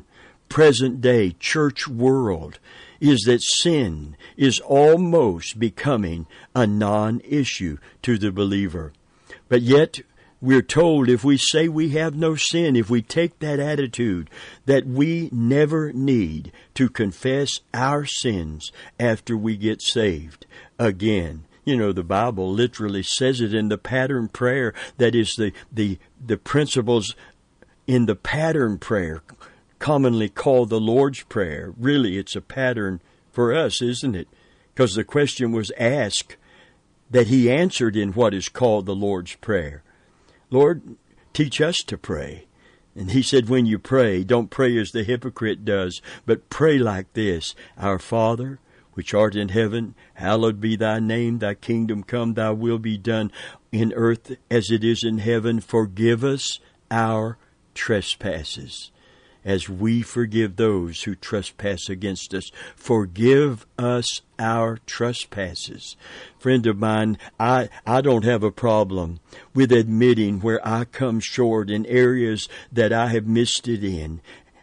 present 0.48 1.00
day 1.00 1.34
church 1.38 1.88
world, 1.88 2.58
is 3.00 3.20
that 3.26 3.42
sin 3.42 4.16
is 4.36 4.60
almost 4.60 5.58
becoming 5.58 6.26
a 6.54 6.66
non 6.66 7.20
issue 7.24 7.78
to 8.02 8.18
the 8.18 8.32
believer. 8.32 8.92
But 9.48 9.62
yet, 9.62 10.00
we're 10.40 10.62
told 10.62 11.09
if 11.09 11.25
we 11.25 11.37
say 11.37 11.68
we 11.68 11.90
have 11.90 12.14
no 12.14 12.37
sin, 12.37 12.76
if 12.76 12.88
we 12.88 13.02
take 13.02 13.38
that 13.40 13.59
attitude, 13.59 14.30
that 14.66 14.87
we 14.87 15.28
never 15.33 15.92
need 15.92 16.52
to 16.75 16.88
confess 16.88 17.61
our 17.75 18.04
sins 18.04 18.71
after 19.00 19.37
we 19.37 19.57
get 19.57 19.83
saved 19.83 20.47
again. 20.78 21.45
You 21.64 21.76
know, 21.76 21.92
the 21.92 22.04
Bible 22.04 22.50
literally 22.52 23.02
says 23.02 23.40
it 23.40 23.52
in 23.52 23.68
the 23.68 23.78
pattern 23.78 24.28
prayer 24.28 24.73
that 24.97 25.14
is 25.14 25.35
the, 25.35 25.52
the, 25.73 25.99
the 26.25 26.38
principles 26.38 27.14
in 27.87 28.07
the 28.07 28.16
pattern 28.16 28.78
prayer, 28.78 29.23
commonly 29.78 30.28
called 30.28 30.68
the 30.68 30.80
Lord's 30.80 31.23
Prayer. 31.25 31.75
Really, 31.76 32.16
it's 32.16 32.37
a 32.37 32.40
pattern 32.40 33.00
for 33.33 33.54
us, 33.54 33.83
isn't 33.83 34.14
it? 34.14 34.28
Because 34.73 34.95
the 34.95 35.04
question 35.04 35.52
was 35.52 35.73
asked 35.78 36.37
that 37.11 37.26
he 37.26 37.50
answered 37.50 37.97
in 37.97 38.12
what 38.12 38.35
is 38.35 38.49
called 38.49 38.87
the 38.87 38.95
Lord's 38.95 39.35
Prayer. 39.37 39.83
Lord, 40.50 40.96
teach 41.32 41.60
us 41.60 41.78
to 41.84 41.98
pray. 41.98 42.46
And 42.94 43.12
he 43.12 43.22
said, 43.22 43.48
when 43.48 43.66
you 43.66 43.78
pray, 43.78 44.24
don't 44.24 44.50
pray 44.50 44.76
as 44.78 44.90
the 44.90 45.04
hypocrite 45.04 45.64
does, 45.64 46.02
but 46.26 46.50
pray 46.50 46.78
like 46.78 47.12
this 47.12 47.54
Our 47.76 47.98
Father, 47.98 48.58
which 48.94 49.14
art 49.14 49.36
in 49.36 49.50
heaven, 49.50 49.94
hallowed 50.14 50.60
be 50.60 50.74
thy 50.74 50.98
name, 50.98 51.38
thy 51.38 51.54
kingdom 51.54 52.02
come, 52.02 52.34
thy 52.34 52.50
will 52.50 52.78
be 52.78 52.98
done 52.98 53.30
in 53.70 53.92
earth 53.92 54.36
as 54.50 54.70
it 54.70 54.82
is 54.82 55.04
in 55.04 55.18
heaven. 55.18 55.60
Forgive 55.60 56.24
us 56.24 56.58
our 56.90 57.38
trespasses 57.74 58.90
as 59.48 59.66
we 59.66 60.02
forgive 60.02 60.56
those 60.56 61.04
who 61.04 61.14
trespass 61.14 61.88
against 61.88 62.34
us. 62.34 62.50
Forgive 62.76 63.64
us 63.78 64.20
our 64.38 64.76
trespasses. 64.84 65.96
Friend 66.38 66.66
of 66.66 66.78
mine, 66.78 67.16
I, 67.40 67.70
I 67.86 68.02
don't 68.02 68.26
have 68.26 68.42
a 68.42 68.52
problem 68.52 69.20
with 69.54 69.72
admitting 69.72 70.40
where 70.40 70.60
I 70.68 70.84
come 70.84 71.18
short 71.18 71.70
in 71.70 71.86
areas 71.86 72.46
that 72.70 72.92
I 72.92 73.06
have 73.06 73.26
missed 73.26 73.66
it 73.66 73.82
in 73.82 74.20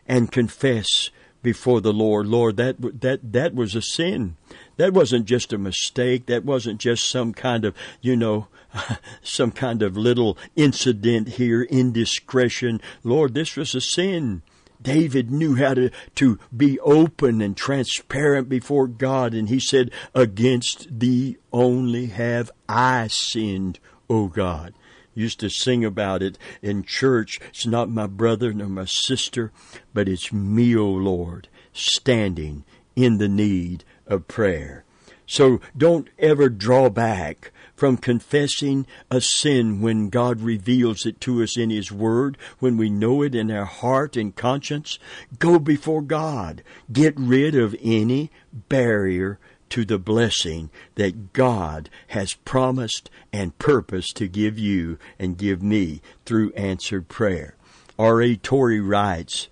and 0.07 0.31
confess 0.31 1.09
before 1.41 1.81
the 1.81 1.93
Lord, 1.93 2.27
Lord, 2.27 2.57
that 2.57 3.01
that 3.01 3.33
that 3.33 3.55
was 3.55 3.73
a 3.73 3.81
sin. 3.81 4.35
That 4.77 4.93
wasn't 4.93 5.25
just 5.25 5.51
a 5.51 5.57
mistake. 5.57 6.27
That 6.27 6.45
wasn't 6.45 6.79
just 6.79 7.09
some 7.09 7.33
kind 7.33 7.65
of, 7.65 7.75
you 8.01 8.15
know, 8.15 8.49
some 9.23 9.51
kind 9.51 9.81
of 9.81 9.97
little 9.97 10.37
incident 10.55 11.29
here, 11.29 11.63
indiscretion. 11.63 12.81
Lord, 13.03 13.33
this 13.33 13.55
was 13.55 13.73
a 13.73 13.81
sin 13.81 14.43
David 14.81 15.31
knew 15.31 15.55
how 15.55 15.73
to, 15.73 15.89
to 16.15 16.39
be 16.55 16.79
open 16.79 17.41
and 17.41 17.55
transparent 17.55 18.49
before 18.49 18.87
God, 18.87 19.33
and 19.33 19.49
he 19.49 19.59
said, 19.59 19.91
Against 20.13 20.99
thee 20.99 21.37
only 21.51 22.07
have 22.07 22.51
I 22.67 23.07
sinned, 23.07 23.79
O 24.09 24.27
God. 24.27 24.73
Used 25.13 25.39
to 25.39 25.49
sing 25.49 25.85
about 25.85 26.21
it 26.21 26.37
in 26.61 26.83
church. 26.83 27.39
It's 27.49 27.65
not 27.65 27.89
my 27.89 28.05
brother 28.05 28.53
nor 28.53 28.67
my 28.67 28.85
sister, 28.85 29.51
but 29.93 30.09
it's 30.09 30.33
me, 30.33 30.75
O 30.75 30.87
Lord, 30.87 31.47
standing 31.71 32.65
in 32.95 33.17
the 33.17 33.29
need 33.29 33.85
of 34.07 34.27
prayer. 34.27 34.83
So 35.25 35.59
don't 35.75 36.09
ever 36.19 36.49
draw 36.49 36.89
back 36.89 37.51
from 37.75 37.97
confessing 37.97 38.87
a 39.11 39.21
sin 39.21 39.81
when 39.81 40.09
God 40.09 40.41
reveals 40.41 41.05
it 41.05 41.19
to 41.21 41.43
us 41.43 41.57
in 41.57 41.69
His 41.69 41.91
Word, 41.91 42.37
when 42.59 42.77
we 42.77 42.89
know 42.89 43.21
it 43.21 43.35
in 43.35 43.51
our 43.51 43.65
heart 43.65 44.15
and 44.15 44.35
conscience. 44.35 44.97
Go 45.39 45.59
before 45.59 46.01
God. 46.01 46.63
Get 46.91 47.13
rid 47.17 47.55
of 47.55 47.75
any 47.81 48.31
barrier 48.53 49.39
to 49.69 49.83
the 49.83 49.97
blessing 49.97 50.69
that 50.95 51.33
God 51.33 51.89
has 52.07 52.33
promised 52.33 53.09
and 53.33 53.57
purposed 53.59 54.15
to 54.17 54.27
give 54.27 54.57
you 54.57 54.97
and 55.19 55.37
give 55.37 55.61
me 55.61 56.01
through 56.25 56.53
answered 56.53 57.09
prayer. 57.09 57.55
R.A. 57.97 58.35
Torrey 58.37 58.79
writes, 58.79 59.49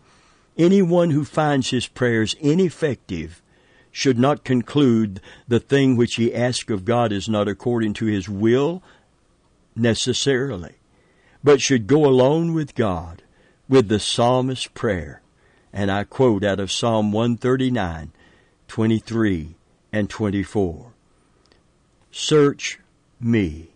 Anyone 0.57 1.09
who 1.09 1.25
finds 1.25 1.71
his 1.71 1.87
prayers 1.87 2.35
ineffective 2.39 3.41
should 3.93 4.17
not 4.17 4.43
conclude 4.43 5.21
the 5.47 5.59
thing 5.59 5.95
which 5.95 6.15
he 6.15 6.33
asks 6.33 6.71
of 6.71 6.83
God 6.83 7.11
is 7.13 7.29
not 7.29 7.47
according 7.47 7.93
to 7.93 8.07
his 8.07 8.27
will 8.27 8.81
necessarily, 9.75 10.73
but 11.43 11.61
should 11.61 11.85
go 11.85 12.03
alone 12.05 12.53
with 12.53 12.73
God 12.73 13.21
with 13.69 13.89
the 13.89 13.99
psalmist's 13.99 14.65
prayer. 14.65 15.21
And 15.71 15.91
I 15.91 16.05
quote 16.05 16.43
out 16.43 16.59
of 16.59 16.71
Psalm 16.71 17.11
139, 17.11 18.11
23 18.67 19.55
and 19.91 20.09
24. 20.09 20.91
Search 22.11 22.79
me, 23.19 23.69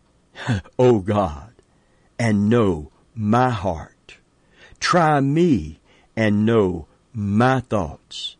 O 0.78 0.98
God, 0.98 1.52
and 2.18 2.50
know 2.50 2.90
my 3.14 3.50
heart. 3.50 4.16
Try 4.80 5.20
me 5.20 5.78
and 6.16 6.44
know 6.44 6.88
my 7.12 7.60
thoughts 7.60 8.36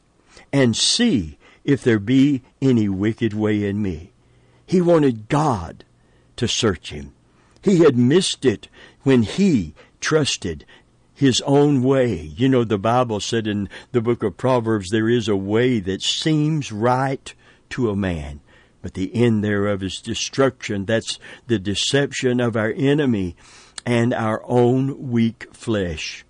and 0.55 0.77
see 0.77 1.37
if 1.65 1.83
there 1.83 1.99
be 1.99 2.41
any 2.63 2.89
wicked 2.89 3.35
way 3.35 3.65
in 3.65 3.83
me. 3.83 4.13
He 4.65 4.81
wanted 4.81 5.29
God 5.29 5.85
to 6.37 6.47
search 6.47 6.93
him. 6.93 7.13
He 7.61 7.81
had 7.81 7.99
missed 7.99 8.45
it 8.45 8.69
when 9.03 9.25
he 9.25 9.75
trusted 10.01 10.65
his 11.13 11.41
own 11.41 11.83
way. 11.83 12.15
You 12.15 12.49
know, 12.49 12.63
the 12.63 12.79
Bible 12.79 13.19
said 13.19 13.49
in 13.49 13.69
the 13.91 14.01
book 14.01 14.23
of 14.23 14.37
Proverbs, 14.37 14.91
there 14.91 15.09
is 15.09 15.27
a 15.27 15.35
way 15.35 15.81
that 15.81 16.03
seems 16.03 16.71
right 16.71 17.35
to 17.71 17.91
a 17.91 17.97
man, 17.97 18.41
but 18.81 18.95
the 18.95 19.13
end 19.13 19.43
thereof 19.43 19.83
is 19.83 20.01
destruction. 20.01 20.85
That's 20.85 21.19
the 21.49 21.59
deception 21.59 22.39
of 22.39 22.57
our 22.57 22.73
enemy 22.77 23.35
and 23.85 24.15
our 24.15 24.41
own 24.47 25.11
weak 25.11 25.53
flesh. 25.53 26.24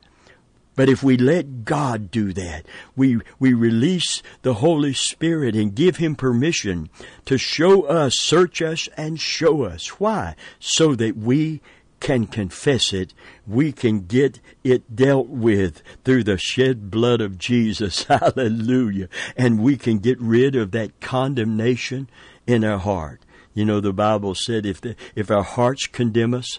But 0.76 0.88
if 0.88 1.02
we 1.02 1.16
let 1.16 1.64
God 1.64 2.10
do 2.10 2.32
that, 2.32 2.66
we, 2.96 3.20
we 3.38 3.52
release 3.52 4.22
the 4.42 4.54
Holy 4.54 4.92
Spirit 4.92 5.54
and 5.54 5.74
give 5.74 5.96
Him 5.96 6.16
permission 6.16 6.90
to 7.26 7.38
show 7.38 7.82
us, 7.82 8.14
search 8.18 8.60
us, 8.60 8.88
and 8.96 9.20
show 9.20 9.62
us. 9.62 10.00
Why? 10.00 10.34
So 10.58 10.94
that 10.96 11.16
we 11.16 11.60
can 12.00 12.26
confess 12.26 12.92
it. 12.92 13.14
We 13.46 13.72
can 13.72 14.00
get 14.00 14.40
it 14.62 14.94
dealt 14.94 15.28
with 15.28 15.82
through 16.04 16.24
the 16.24 16.37
shed 16.37 16.90
blood 16.90 17.20
of 17.20 17.38
Jesus. 17.38 18.02
Hallelujah. 18.08 19.08
And 19.37 19.60
we 19.60 19.76
can 19.76 20.00
get 20.00 20.20
rid 20.20 20.54
of 20.54 20.72
that 20.72 21.00
condemnation 21.00 22.10
in 22.46 22.64
our 22.64 22.78
heart. 22.78 23.20
You 23.54 23.64
know, 23.64 23.80
the 23.80 23.92
Bible 23.92 24.34
said 24.34 24.66
if, 24.66 24.80
the, 24.80 24.96
if 25.14 25.30
our 25.30 25.44
hearts 25.44 25.87
condemn 25.87 26.34
us, 26.34 26.58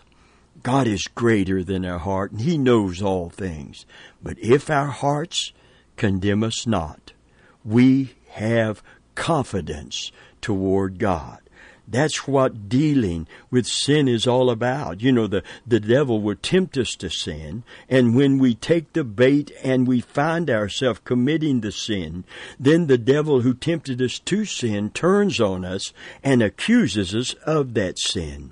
God 0.66 0.88
is 0.88 1.04
greater 1.04 1.64
than 1.64 1.86
our 1.86 2.00
heart, 2.00 2.32
and 2.32 2.42
He 2.42 2.58
knows 2.58 3.00
all 3.00 3.30
things. 3.30 3.86
But 4.24 4.40
if 4.40 4.68
our 4.68 4.88
hearts 4.88 5.54
condemn 5.96 6.44
us 6.44 6.66
not, 6.66 7.14
we 7.64 8.16
have 8.30 8.82
confidence 9.14 10.12
toward 10.42 10.98
God. 10.98 11.38
That's 11.88 12.28
what 12.28 12.68
dealing 12.68 13.28
with 13.52 13.68
sin 13.68 14.08
is 14.08 14.26
all 14.26 14.50
about. 14.50 15.02
You 15.02 15.12
know, 15.12 15.28
the, 15.28 15.44
the 15.68 15.80
devil 15.80 16.20
will 16.20 16.36
tempt 16.36 16.80
us 16.80 16.96
to 16.96 17.12
sin, 17.12 17.64
and 17.88 18.16
when 18.16 18.40
we 18.40 18.56
take 18.56 18.94
the 18.94 19.04
bait 19.04 19.52
and 19.62 19.88
we 19.88 20.02
find 20.02 20.50
ourselves 20.50 21.00
committing 21.04 21.62
the 21.62 21.72
sin, 21.72 22.26
then 22.60 22.88
the 22.88 22.98
devil 22.98 23.42
who 23.42 23.54
tempted 23.54 24.02
us 24.02 24.18
to 24.18 24.46
sin 24.46 24.90
turns 24.90 25.40
on 25.40 25.64
us 25.64 25.94
and 26.24 26.42
accuses 26.42 27.14
us 27.14 27.34
of 27.46 27.76
that 27.76 28.00
sin. 28.00 28.52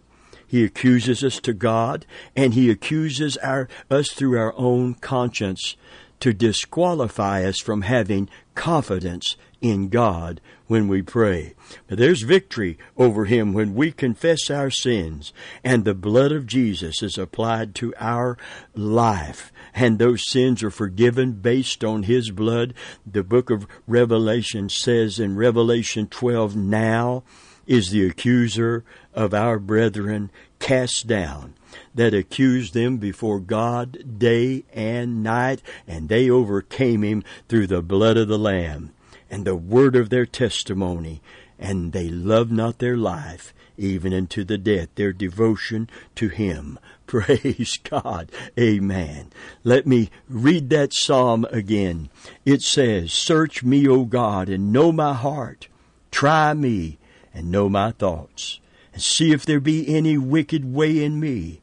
He 0.53 0.63
accuses 0.63 1.23
us 1.23 1.39
to 1.39 1.53
God, 1.53 2.05
and 2.35 2.53
he 2.53 2.69
accuses 2.69 3.37
our, 3.37 3.67
us 3.89 4.11
through 4.11 4.37
our 4.37 4.53
own 4.55 4.93
conscience 4.93 5.75
to 6.19 6.31
disqualify 6.31 7.43
us 7.43 7.59
from 7.59 7.81
having 7.81 8.29
confidence 8.53 9.35
in 9.61 9.89
God 9.89 10.39
when 10.67 10.87
we 10.87 11.01
pray. 11.01 11.55
But 11.87 11.97
there's 11.97 12.21
victory 12.21 12.77
over 12.95 13.25
him 13.25 13.53
when 13.53 13.73
we 13.73 13.91
confess 13.91 14.51
our 14.51 14.69
sins 14.69 15.33
and 15.63 15.85
the 15.85 15.95
blood 15.95 16.31
of 16.31 16.45
Jesus 16.45 17.01
is 17.01 17.17
applied 17.17 17.73
to 17.75 17.91
our 17.99 18.37
life 18.75 19.51
and 19.73 19.97
those 19.97 20.29
sins 20.29 20.61
are 20.61 20.69
forgiven 20.69 21.31
based 21.31 21.83
on 21.83 22.03
his 22.03 22.29
blood. 22.29 22.75
The 23.07 23.23
book 23.23 23.49
of 23.49 23.65
Revelation 23.87 24.69
says 24.69 25.19
in 25.19 25.35
Revelation 25.35 26.05
12, 26.05 26.55
now 26.55 27.23
is 27.65 27.91
the 27.91 28.05
accuser 28.07 28.83
of 29.13 29.33
our 29.33 29.59
brethren 29.59 30.31
cast 30.59 31.07
down 31.07 31.53
that 31.93 32.13
accused 32.13 32.73
them 32.73 32.97
before 32.97 33.39
God 33.39 34.19
day 34.19 34.63
and 34.73 35.23
night, 35.23 35.61
and 35.87 36.09
they 36.09 36.29
overcame 36.29 37.03
him 37.03 37.23
through 37.49 37.67
the 37.67 37.81
blood 37.81 38.17
of 38.17 38.27
the 38.27 38.39
Lamb 38.39 38.91
and 39.29 39.45
the 39.45 39.55
word 39.55 39.95
of 39.95 40.09
their 40.09 40.25
testimony, 40.25 41.21
and 41.57 41.91
they 41.91 42.09
loved 42.09 42.51
not 42.51 42.79
their 42.79 42.97
life 42.97 43.53
even 43.77 44.13
unto 44.13 44.43
the 44.43 44.57
death, 44.57 44.89
their 44.95 45.13
devotion 45.13 45.89
to 46.15 46.29
him. 46.29 46.79
Praise 47.07 47.77
God. 47.83 48.31
Amen. 48.57 49.31
Let 49.63 49.85
me 49.85 50.09
read 50.27 50.69
that 50.69 50.93
psalm 50.93 51.45
again. 51.51 52.09
It 52.45 52.61
says, 52.61 53.11
Search 53.11 53.63
me, 53.63 53.87
O 53.87 54.05
God, 54.05 54.49
and 54.49 54.71
know 54.71 54.91
my 54.91 55.13
heart. 55.13 55.67
Try 56.11 56.53
me 56.53 56.97
and 57.33 57.51
know 57.51 57.69
my 57.69 57.91
thoughts, 57.91 58.59
and 58.93 59.01
see 59.01 59.31
if 59.31 59.45
there 59.45 59.59
be 59.59 59.93
any 59.93 60.17
wicked 60.17 60.73
way 60.73 61.03
in 61.03 61.19
me. 61.19 61.61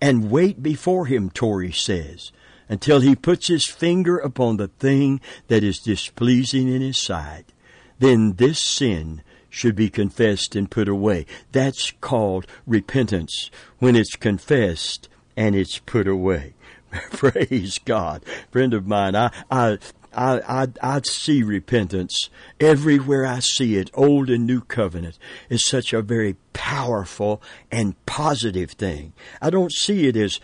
And 0.00 0.30
wait 0.30 0.62
before 0.62 1.06
him, 1.06 1.30
Torrey 1.30 1.72
says, 1.72 2.32
until 2.68 3.00
he 3.00 3.14
puts 3.14 3.48
his 3.48 3.66
finger 3.66 4.18
upon 4.18 4.56
the 4.56 4.68
thing 4.68 5.20
that 5.48 5.64
is 5.64 5.78
displeasing 5.78 6.68
in 6.68 6.80
his 6.80 6.98
sight. 6.98 7.52
Then 7.98 8.34
this 8.34 8.60
sin 8.60 9.22
should 9.48 9.76
be 9.76 9.90
confessed 9.90 10.56
and 10.56 10.70
put 10.70 10.88
away. 10.88 11.26
That's 11.52 11.92
called 12.00 12.46
repentance, 12.66 13.50
when 13.78 13.94
it's 13.94 14.16
confessed 14.16 15.08
and 15.36 15.54
it's 15.54 15.78
put 15.78 16.08
away. 16.08 16.54
Praise 17.12 17.78
God. 17.78 18.24
Friend 18.50 18.74
of 18.74 18.86
mine, 18.86 19.14
I, 19.14 19.30
I 19.50 19.78
I, 20.14 20.40
I, 20.62 20.68
I 20.82 21.00
see 21.04 21.42
repentance 21.42 22.28
everywhere 22.60 23.26
I 23.26 23.40
see 23.40 23.76
it, 23.76 23.90
Old 23.94 24.30
and 24.30 24.46
New 24.46 24.60
Covenant, 24.60 25.18
is 25.48 25.66
such 25.66 25.92
a 25.92 26.02
very 26.02 26.36
powerful 26.52 27.42
and 27.70 27.94
positive 28.06 28.72
thing. 28.72 29.12
I 29.40 29.50
don't 29.50 29.72
see 29.72 30.06
it 30.06 30.16
as 30.16 30.40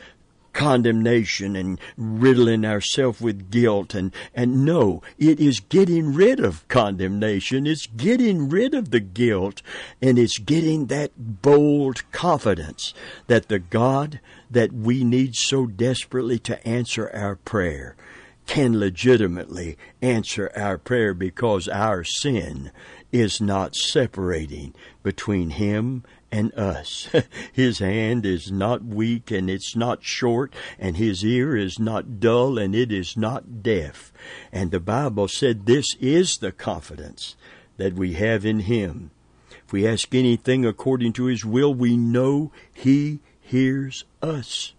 condemnation 0.53 1.55
and 1.55 1.79
riddling 1.97 2.65
ourselves 2.65 3.21
with 3.21 3.49
guilt 3.49 3.95
and 3.95 4.13
and 4.35 4.65
no 4.65 5.01
it 5.17 5.39
is 5.39 5.61
getting 5.61 6.13
rid 6.13 6.41
of 6.41 6.67
condemnation 6.67 7.65
it's 7.65 7.87
getting 7.87 8.49
rid 8.49 8.75
of 8.75 8.91
the 8.91 8.99
guilt 8.99 9.63
and 10.03 10.19
it's 10.19 10.39
getting 10.39 10.87
that 10.87 11.13
bold 11.17 12.03
confidence 12.11 12.93
that 13.29 13.49
the 13.49 13.61
God 13.61 14.19
that 14.51 14.73
we 14.73 15.05
need 15.05 15.37
so 15.37 15.65
desperately 15.65 16.41
to 16.41 16.67
answer 16.67 17.09
our 17.15 17.37
prayer 17.37 17.95
can 18.49 18.81
legitimately 18.81 19.77
answer 20.01 20.51
our 20.57 20.79
prayer 20.79 21.13
because 21.13 21.69
our 21.69 22.03
sin 22.03 22.73
is 23.13 23.41
not 23.41 23.77
separating 23.77 24.75
between 25.03 25.51
Him 25.51 26.03
and 26.33 26.53
us. 26.55 27.09
His 27.53 27.79
hand 27.79 28.25
is 28.25 28.51
not 28.51 28.83
weak 28.83 29.31
and 29.31 29.49
it's 29.51 29.77
not 29.77 30.03
short, 30.03 30.55
and 30.79 30.97
His 30.97 31.25
ear 31.25 31.57
is 31.57 31.79
not 31.79 32.21
dull 32.21 32.59
and 32.59 32.75
it 32.75 32.91
is 32.91 33.17
not 33.17 33.63
deaf. 33.63 34.13
And 34.51 34.71
the 34.71 34.81
Bible 34.81 35.29
said 35.29 35.67
this 35.67 35.87
is 36.01 36.39
the 36.39 36.51
confidence 36.51 37.37
that 37.77 37.95
we 37.95 38.15
have 38.15 38.47
in 38.47 38.61
Him. 38.61 39.11
If 39.67 39.73
we 39.75 39.87
ask 39.87 40.15
anything 40.15 40.65
according 40.65 41.13
to 41.15 41.27
His 41.27 41.45
will, 41.45 41.75
we 41.75 41.99
know 41.99 42.51
He 42.73 43.21
hears 43.41 44.05
us. 44.23 44.73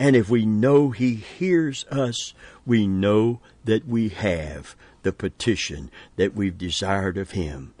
And 0.00 0.16
if 0.16 0.30
we 0.30 0.46
know 0.46 0.90
He 0.90 1.14
hears 1.14 1.84
us, 1.90 2.32
we 2.64 2.86
know 2.86 3.40
that 3.66 3.86
we 3.86 4.08
have 4.08 4.74
the 5.02 5.12
petition 5.12 5.90
that 6.16 6.34
we've 6.34 6.56
desired 6.56 7.18
of 7.18 7.32
Him. 7.32 7.74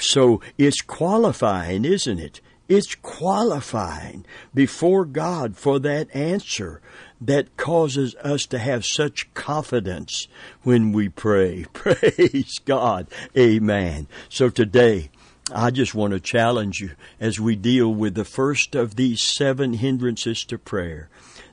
So 0.00 0.40
it's 0.58 0.82
qualifying, 0.82 1.84
isn't 1.84 2.18
it? 2.18 2.40
It's 2.68 2.96
qualifying 2.96 4.26
before 4.52 5.04
God 5.04 5.56
for 5.56 5.78
that 5.78 6.14
answer 6.14 6.80
that 7.20 7.56
causes 7.56 8.16
us 8.16 8.46
to 8.46 8.58
have 8.58 8.84
such 8.84 9.32
confidence 9.34 10.26
when 10.62 10.90
we 10.90 11.08
pray. 11.08 11.66
Praise 11.72 12.58
God. 12.64 13.06
Amen. 13.38 14.08
So 14.28 14.48
today, 14.48 15.10
I 15.52 15.70
just 15.70 15.94
want 15.94 16.14
to 16.14 16.20
challenge 16.20 16.80
you 16.80 16.92
as 17.20 17.38
we 17.38 17.54
deal 17.54 17.92
with 17.92 18.14
the 18.14 18.24
first 18.24 18.74
of 18.74 18.96
these 18.96 19.22
seven 19.22 19.74
hindrances 19.74 20.44
to 20.44 20.58
prayer 20.58 21.08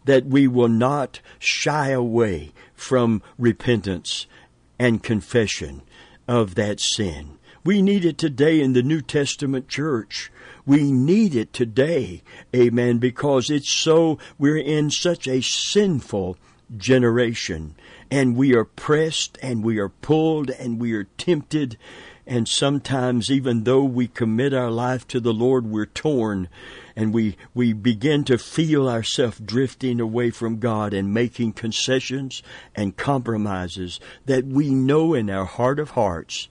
that 0.08 0.26
we 0.26 0.48
will 0.48 0.68
not 0.68 1.22
shy 1.38 1.90
away 1.90 2.52
from 2.74 3.22
repentance 3.38 4.26
and 4.80 5.04
confession 5.04 5.82
of 6.28 6.56
that 6.56 6.80
sin. 6.80 7.38
We 7.64 7.82
need 7.82 8.06
it 8.06 8.18
today 8.18 8.62
in 8.62 8.74
the 8.74 8.82
New 8.82 9.02
Testament 9.02 9.68
church. 9.68 10.32
We 10.66 10.92
need 10.92 11.36
it 11.36 11.52
today, 11.54 12.24
amen, 12.56 12.98
because 12.98 13.50
it's 13.50 13.72
so, 13.72 14.18
we're 14.38 14.58
in 14.58 14.90
such 14.90 15.28
a 15.28 15.42
sinful 15.42 16.38
generation 16.76 17.76
and 18.10 18.36
we 18.36 18.56
are 18.56 18.66
pressed 18.66 19.38
and 19.42 19.64
we 19.64 19.80
are 19.80 19.90
pulled 19.90 20.50
and 20.50 20.80
we 20.80 20.94
are 20.94 21.06
tempted 21.18 21.78
and 22.28 22.48
sometimes 22.48 23.32
even 23.32 23.64
though 23.64 23.86
we 23.86 24.08
commit 24.08 24.54
our 24.54 24.70
life 24.70 25.08
to 25.08 25.22
the 25.22 25.34
Lord, 25.34 25.66
we're 25.66 25.86
torn 25.86 26.50
and 26.98 27.14
we, 27.14 27.38
we 27.54 27.74
begin 27.74 28.24
to 28.24 28.40
feel 28.40 28.90
ourselves 28.90 29.40
drifting 29.40 30.02
away 30.02 30.32
from 30.32 30.58
God 30.58 30.96
and 30.96 31.14
making 31.14 31.54
concessions 31.54 32.42
and 32.76 32.98
compromises 32.98 34.00
that 34.26 34.48
we 34.48 34.72
know 34.72 35.14
in 35.14 35.30
our 35.30 35.46
heart 35.46 35.78
of 35.78 35.92
hearts 35.92 36.50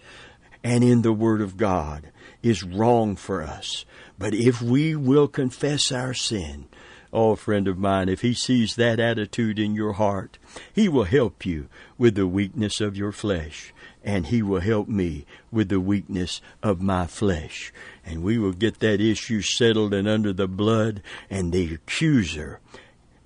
and 0.63 0.85
in 0.85 1.03
the 1.03 1.13
Word 1.13 1.41
of 1.41 1.57
God 1.57 2.13
is 2.45 2.63
wrong 2.63 3.17
for 3.17 3.43
us. 3.43 3.85
But 4.21 4.35
if 4.35 4.63
we 4.63 4.95
will 4.95 5.27
confess 5.27 5.91
our 5.91 6.15
sin, 6.15 6.69
Oh, 7.13 7.35
friend 7.35 7.67
of 7.67 7.79
mine, 7.79 8.11
if 8.11 8.21
he 8.21 8.35
sees 8.35 8.75
that 8.77 9.01
attitude 9.01 9.59
in 9.59 9.75
your 9.75 9.95
heart, 9.95 10.39
he 10.73 10.87
will 10.87 11.05
help 11.05 11.47
you 11.47 11.69
with 11.97 12.15
the 12.15 12.27
weakness 12.27 12.81
of 12.81 12.97
your 12.97 13.13
flesh, 13.13 13.73
and 14.05 14.27
he 14.27 14.43
will 14.43 14.61
help 14.61 14.87
me 14.87 15.25
with 15.51 15.71
the 15.71 15.81
weakness 15.81 16.43
of 16.63 16.83
my 16.83 17.07
flesh. 17.07 17.73
And 18.07 18.23
we 18.23 18.39
will 18.39 18.53
get 18.53 18.79
that 18.79 19.01
issue 19.01 19.43
settled 19.43 19.93
and 19.93 20.07
under 20.07 20.33
the 20.33 20.47
blood, 20.47 21.03
and 21.29 21.53
the 21.53 21.75
accuser 21.75 22.61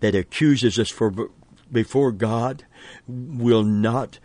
that 0.01 0.15
accuses 0.15 0.79
us 0.79 0.89
for 0.89 1.13
before 1.71 2.11
God 2.11 2.65
will 3.07 3.63
not 3.63 4.19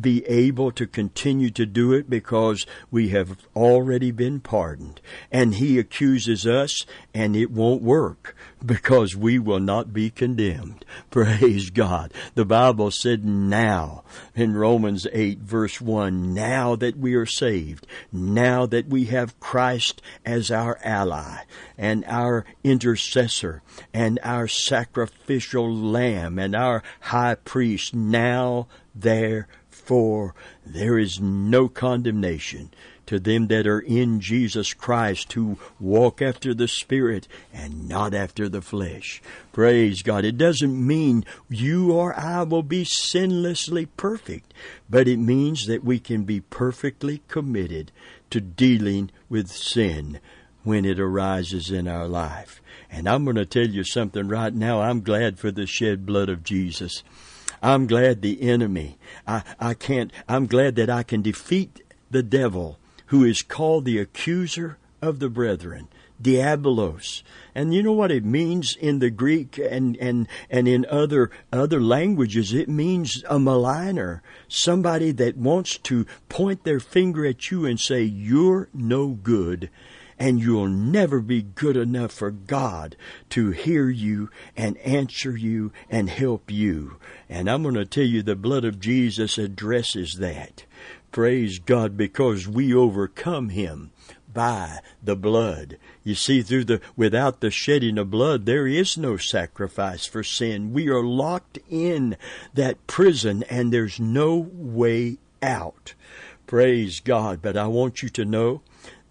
be 0.00 0.24
able 0.26 0.70
to 0.72 0.86
continue 0.86 1.50
to 1.50 1.66
do 1.66 1.92
it 1.92 2.08
because 2.08 2.66
we 2.90 3.08
have 3.10 3.36
already 3.54 4.10
been 4.10 4.40
pardoned. 4.40 5.00
And 5.30 5.56
he 5.56 5.78
accuses 5.78 6.46
us 6.46 6.86
and 7.12 7.36
it 7.36 7.50
won't 7.50 7.82
work 7.82 8.34
because 8.64 9.14
we 9.14 9.38
will 9.38 9.60
not 9.60 9.92
be 9.92 10.10
condemned. 10.10 10.84
Praise 11.10 11.70
God. 11.70 12.12
The 12.34 12.44
Bible 12.44 12.90
said 12.90 13.24
now 13.24 14.04
in 14.34 14.54
Romans 14.54 15.06
8 15.12 15.38
verse 15.40 15.80
1, 15.80 16.32
now 16.32 16.76
that 16.76 16.96
we 16.96 17.14
are 17.14 17.26
saved, 17.26 17.86
now 18.12 18.66
that 18.66 18.88
we 18.88 19.06
have 19.06 19.38
Christ 19.40 20.00
as 20.24 20.50
our 20.50 20.78
ally 20.82 21.38
and 21.76 22.04
our 22.06 22.44
intercessor 22.62 23.62
and 23.92 24.18
our 24.22 24.48
sacrificial 24.48 25.72
lamb 25.72 26.38
and 26.38 26.54
our 26.54 26.82
high 27.00 27.34
priest, 27.34 27.94
now 27.94 28.66
there 28.94 29.48
for 29.84 30.34
there 30.64 30.98
is 30.98 31.20
no 31.20 31.68
condemnation 31.68 32.70
to 33.06 33.20
them 33.20 33.48
that 33.48 33.66
are 33.66 33.80
in 33.80 34.20
Jesus 34.20 34.72
Christ 34.72 35.32
who 35.34 35.58
walk 35.78 36.22
after 36.22 36.54
the 36.54 36.68
Spirit 36.68 37.28
and 37.52 37.88
not 37.88 38.14
after 38.14 38.48
the 38.48 38.62
flesh. 38.62 39.20
Praise 39.52 40.02
God. 40.02 40.24
It 40.24 40.38
doesn't 40.38 40.86
mean 40.86 41.24
you 41.48 41.92
or 41.92 42.18
I 42.18 42.42
will 42.42 42.62
be 42.62 42.84
sinlessly 42.84 43.88
perfect, 43.96 44.54
but 44.88 45.06
it 45.06 45.18
means 45.18 45.66
that 45.66 45.84
we 45.84 45.98
can 45.98 46.24
be 46.24 46.40
perfectly 46.40 47.22
committed 47.28 47.92
to 48.30 48.40
dealing 48.40 49.10
with 49.28 49.50
sin 49.50 50.18
when 50.62 50.84
it 50.84 50.98
arises 50.98 51.70
in 51.70 51.86
our 51.86 52.08
life. 52.08 52.62
And 52.90 53.08
I'm 53.08 53.24
going 53.24 53.36
to 53.36 53.44
tell 53.44 53.66
you 53.66 53.84
something 53.84 54.28
right 54.28 54.54
now. 54.54 54.80
I'm 54.80 55.02
glad 55.02 55.38
for 55.38 55.50
the 55.50 55.66
shed 55.66 56.06
blood 56.06 56.28
of 56.28 56.42
Jesus. 56.42 57.02
I'm 57.64 57.86
glad 57.86 58.20
the 58.20 58.42
enemy, 58.42 58.98
I, 59.26 59.42
I 59.58 59.72
can't, 59.72 60.12
I'm 60.28 60.46
glad 60.46 60.76
that 60.76 60.90
I 60.90 61.02
can 61.02 61.22
defeat 61.22 61.82
the 62.10 62.22
devil 62.22 62.78
who 63.06 63.24
is 63.24 63.40
called 63.40 63.86
the 63.86 63.98
accuser 63.98 64.76
of 65.00 65.18
the 65.18 65.30
brethren. 65.30 65.88
Diabolos. 66.20 67.22
And 67.54 67.72
you 67.74 67.82
know 67.82 67.92
what 67.92 68.10
it 68.10 68.22
means 68.22 68.76
in 68.76 68.98
the 68.98 69.08
Greek 69.08 69.58
and, 69.58 69.96
and, 69.96 70.28
and 70.50 70.68
in 70.68 70.84
other, 70.90 71.30
other 71.50 71.80
languages? 71.80 72.52
It 72.52 72.68
means 72.68 73.24
a 73.30 73.38
maligner. 73.38 74.20
Somebody 74.46 75.10
that 75.12 75.38
wants 75.38 75.78
to 75.78 76.04
point 76.28 76.64
their 76.64 76.80
finger 76.80 77.24
at 77.24 77.50
you 77.50 77.64
and 77.64 77.80
say, 77.80 78.02
you're 78.02 78.68
no 78.74 79.08
good 79.08 79.70
and 80.18 80.40
you'll 80.40 80.68
never 80.68 81.20
be 81.20 81.42
good 81.42 81.76
enough 81.76 82.12
for 82.12 82.30
God 82.30 82.96
to 83.30 83.50
hear 83.50 83.88
you 83.88 84.30
and 84.56 84.76
answer 84.78 85.36
you 85.36 85.72
and 85.90 86.08
help 86.10 86.50
you. 86.50 86.96
And 87.28 87.48
I'm 87.48 87.62
going 87.62 87.74
to 87.74 87.84
tell 87.84 88.04
you 88.04 88.22
the 88.22 88.36
blood 88.36 88.64
of 88.64 88.80
Jesus 88.80 89.38
addresses 89.38 90.14
that. 90.18 90.64
Praise 91.12 91.58
God 91.58 91.96
because 91.96 92.48
we 92.48 92.74
overcome 92.74 93.50
him 93.50 93.92
by 94.34 94.80
the 95.02 95.16
blood. 95.16 95.78
You 96.02 96.14
see, 96.14 96.42
through 96.42 96.64
the 96.64 96.80
without 96.96 97.40
the 97.40 97.50
shedding 97.50 97.96
of 97.96 98.10
blood, 98.10 98.44
there 98.44 98.66
is 98.66 98.98
no 98.98 99.16
sacrifice 99.16 100.04
for 100.04 100.22
sin. 100.22 100.72
We 100.72 100.88
are 100.88 101.04
locked 101.04 101.58
in 101.70 102.16
that 102.52 102.84
prison, 102.86 103.44
and 103.44 103.72
there's 103.72 104.00
no 104.00 104.50
way 104.52 105.18
out. 105.40 105.94
Praise 106.46 107.00
God! 107.00 107.40
But 107.40 107.56
I 107.56 107.68
want 107.68 108.02
you 108.02 108.08
to 108.10 108.24
know 108.24 108.60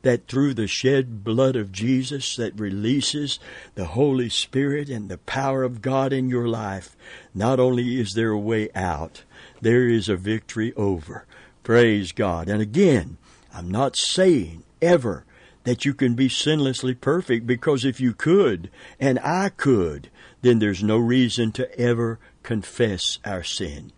that 0.03 0.27
through 0.27 0.53
the 0.53 0.67
shed 0.67 1.23
blood 1.23 1.55
of 1.55 1.71
Jesus 1.71 2.35
that 2.35 2.59
releases 2.59 3.39
the 3.75 3.85
Holy 3.85 4.29
Spirit 4.29 4.89
and 4.89 5.09
the 5.09 5.17
power 5.17 5.63
of 5.63 5.81
God 5.81 6.13
in 6.13 6.29
your 6.29 6.47
life, 6.47 6.95
not 7.33 7.59
only 7.59 7.99
is 7.99 8.13
there 8.13 8.31
a 8.31 8.37
way 8.37 8.69
out, 8.75 9.23
there 9.61 9.87
is 9.87 10.07
a 10.07 10.15
victory 10.15 10.73
over. 10.75 11.25
Praise 11.63 12.11
God. 12.11 12.49
And 12.49 12.61
again, 12.61 13.17
I'm 13.53 13.71
not 13.71 13.95
saying 13.95 14.63
ever 14.81 15.25
that 15.63 15.85
you 15.85 15.93
can 15.93 16.13
be 16.13 16.27
sinlessly 16.27 16.99
perfect 16.99 17.47
because 17.47 17.85
if 17.85 18.01
you 18.01 18.13
could, 18.13 18.69
and 18.99 19.17
I 19.19 19.49
could, 19.49 20.09
then 20.41 20.59
there's 20.59 20.83
no 20.83 20.97
reason 20.97 21.53
to 21.53 21.79
ever 21.79 22.19
confess 22.43 23.19
our 23.23 23.43
sin. 23.43 23.93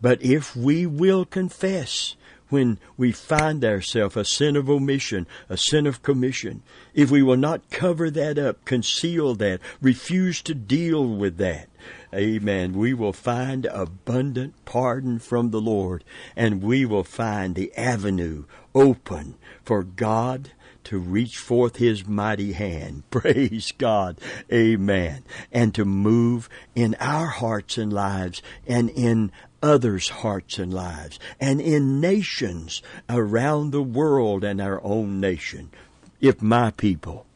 But 0.00 0.22
if 0.22 0.56
we 0.56 0.86
will 0.86 1.24
confess, 1.24 2.16
when 2.48 2.78
we 2.96 3.12
find 3.12 3.64
ourselves 3.64 4.16
a 4.16 4.24
sin 4.24 4.56
of 4.56 4.70
omission, 4.70 5.26
a 5.48 5.56
sin 5.56 5.86
of 5.86 6.02
commission, 6.02 6.62
if 6.94 7.10
we 7.10 7.22
will 7.22 7.36
not 7.36 7.70
cover 7.70 8.10
that 8.10 8.38
up, 8.38 8.64
conceal 8.64 9.34
that, 9.34 9.60
refuse 9.80 10.42
to 10.42 10.54
deal 10.54 11.06
with 11.06 11.36
that, 11.36 11.68
amen, 12.14 12.72
we 12.72 12.94
will 12.94 13.12
find 13.12 13.66
abundant 13.66 14.54
pardon 14.64 15.18
from 15.18 15.50
the 15.50 15.60
Lord 15.60 16.04
and 16.36 16.62
we 16.62 16.84
will 16.84 17.04
find 17.04 17.54
the 17.54 17.74
avenue 17.76 18.44
open 18.74 19.36
for 19.62 19.82
God 19.82 20.52
to 20.88 20.98
reach 20.98 21.36
forth 21.36 21.76
his 21.76 22.06
mighty 22.06 22.52
hand. 22.52 23.02
Praise 23.10 23.72
God. 23.76 24.18
Amen. 24.50 25.22
And 25.52 25.74
to 25.74 25.84
move 25.84 26.48
in 26.74 26.96
our 26.98 27.26
hearts 27.26 27.76
and 27.76 27.92
lives 27.92 28.40
and 28.66 28.88
in 28.88 29.30
others' 29.62 30.08
hearts 30.08 30.58
and 30.58 30.72
lives 30.72 31.18
and 31.40 31.60
in 31.60 32.00
nations 32.00 32.82
around 33.08 33.70
the 33.70 33.82
world 33.82 34.44
and 34.44 34.60
our 34.60 34.82
own 34.84 35.20
nation. 35.20 35.70
If 36.20 36.42
my 36.42 36.70
people, 36.72 37.26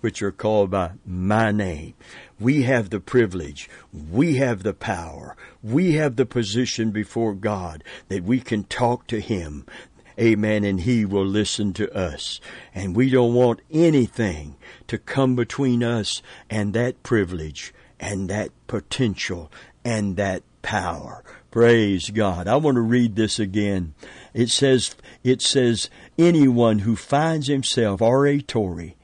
which 0.00 0.22
are 0.22 0.32
called 0.32 0.70
by 0.70 0.92
my 1.06 1.50
name, 1.52 1.94
we 2.38 2.62
have 2.62 2.90
the 2.90 3.00
privilege, 3.00 3.68
we 3.92 4.36
have 4.36 4.62
the 4.62 4.74
power, 4.74 5.36
we 5.62 5.92
have 5.92 6.16
the 6.16 6.26
position 6.26 6.90
before 6.90 7.34
God 7.34 7.82
that 8.08 8.24
we 8.24 8.40
can 8.40 8.64
talk 8.64 9.06
to 9.08 9.20
Him. 9.20 9.64
Amen. 10.18 10.64
And 10.64 10.80
He 10.80 11.04
will 11.04 11.26
listen 11.26 11.72
to 11.74 11.94
us. 11.94 12.40
And 12.74 12.96
we 12.96 13.10
don't 13.10 13.34
want 13.34 13.60
anything 13.70 14.56
to 14.86 14.98
come 14.98 15.36
between 15.36 15.82
us 15.82 16.22
and 16.48 16.72
that 16.74 17.02
privilege 17.02 17.74
and 17.98 18.28
that 18.30 18.50
potential 18.66 19.50
and 19.84 20.16
that 20.16 20.42
power. 20.62 21.22
Praise 21.56 22.10
God. 22.10 22.48
I 22.48 22.56
want 22.56 22.74
to 22.74 22.82
read 22.82 23.16
this 23.16 23.38
again. 23.38 23.94
It 24.34 24.50
says, 24.50 24.94
it 25.24 25.40
says, 25.40 25.88
anyone 26.18 26.80
who 26.80 26.96
finds 26.96 27.46
himself 27.46 28.02
oratory 28.02 28.94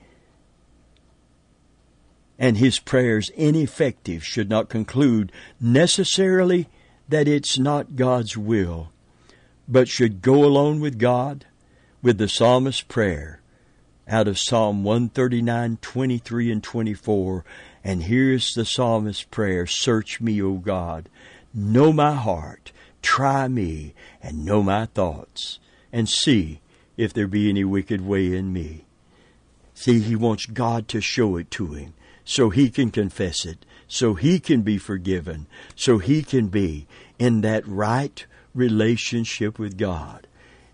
and 2.38 2.58
his 2.58 2.78
prayers 2.78 3.30
ineffective 3.30 4.22
should 4.22 4.50
not 4.50 4.68
conclude 4.68 5.32
necessarily 5.62 6.68
that 7.08 7.26
it's 7.26 7.58
not 7.58 7.96
God's 7.96 8.36
will, 8.36 8.92
but 9.66 9.88
should 9.88 10.20
go 10.20 10.44
alone 10.44 10.78
with 10.78 10.98
God 10.98 11.46
with 12.02 12.18
the 12.18 12.28
psalmist's 12.28 12.82
prayer 12.82 13.40
out 14.06 14.28
of 14.28 14.38
Psalm 14.38 14.84
139, 14.84 15.78
23 15.80 16.52
and 16.52 16.62
24. 16.62 17.46
And 17.82 18.02
here's 18.02 18.52
the 18.52 18.66
psalmist's 18.66 19.22
prayer. 19.22 19.66
Search 19.66 20.20
me, 20.20 20.42
O 20.42 20.56
God. 20.56 21.08
Know 21.54 21.92
my 21.92 22.14
heart. 22.14 22.72
Try 23.02 23.48
me 23.48 23.94
and 24.22 24.44
know 24.44 24.62
my 24.62 24.86
thoughts 24.86 25.58
and 25.92 26.08
see 26.08 26.60
if 26.96 27.12
there 27.12 27.26
be 27.26 27.48
any 27.48 27.64
wicked 27.64 28.00
way 28.00 28.34
in 28.34 28.52
me. 28.52 28.84
See, 29.74 30.00
he 30.00 30.14
wants 30.14 30.46
God 30.46 30.88
to 30.88 31.00
show 31.00 31.36
it 31.36 31.50
to 31.52 31.68
him 31.74 31.94
so 32.24 32.50
he 32.50 32.70
can 32.70 32.90
confess 32.90 33.44
it, 33.44 33.66
so 33.88 34.14
he 34.14 34.38
can 34.38 34.62
be 34.62 34.78
forgiven, 34.78 35.46
so 35.74 35.98
he 35.98 36.22
can 36.22 36.48
be 36.48 36.86
in 37.18 37.40
that 37.40 37.66
right 37.66 38.24
relationship 38.54 39.58
with 39.58 39.76
God. 39.76 40.26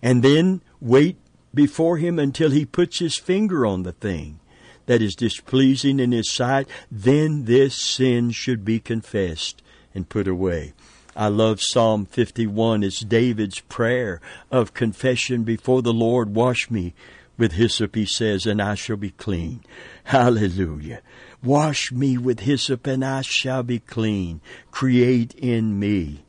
And 0.03 0.23
then 0.23 0.61
wait 0.81 1.17
before 1.55 1.97
him 1.97 2.19
until 2.19 2.51
he 2.51 2.65
puts 2.67 2.99
his 2.99 3.17
finger 3.17 3.65
on 3.65 3.83
the 3.83 3.93
thing 3.93 4.41
that 4.87 5.03
is 5.03 5.15
displeasing 5.15 6.01
in 6.01 6.13
his 6.13 6.31
sight. 6.33 6.69
Then 6.91 7.45
this 7.45 7.75
sin 7.75 8.31
should 8.31 8.65
be 8.65 8.79
confessed 8.79 9.63
and 9.95 10.09
put 10.09 10.29
away. 10.29 10.73
I 11.17 11.29
love 11.29 11.61
Psalm 11.61 12.07
51. 12.07 12.83
It's 12.83 13.01
David's 13.01 13.61
prayer 13.61 14.21
of 14.51 14.75
confession 14.75 15.43
before 15.43 15.83
the 15.83 15.93
Lord. 15.93 16.35
Wash 16.35 16.71
me 16.71 16.95
with 17.37 17.53
hyssop, 17.53 17.95
he 17.95 18.05
says, 18.05 18.47
and 18.47 18.63
I 18.63 18.75
shall 18.75 18.97
be 18.97 19.11
clean. 19.11 19.63
Hallelujah. 20.05 21.03
Wash 21.43 21.91
me 21.93 22.19
with 22.19 22.41
hyssop, 22.41 22.87
and 22.87 23.05
I 23.05 23.23
shall 23.23 23.63
be 23.63 23.79
clean. 23.79 24.41
Create 24.71 25.35
in 25.35 25.79
me 25.79 26.25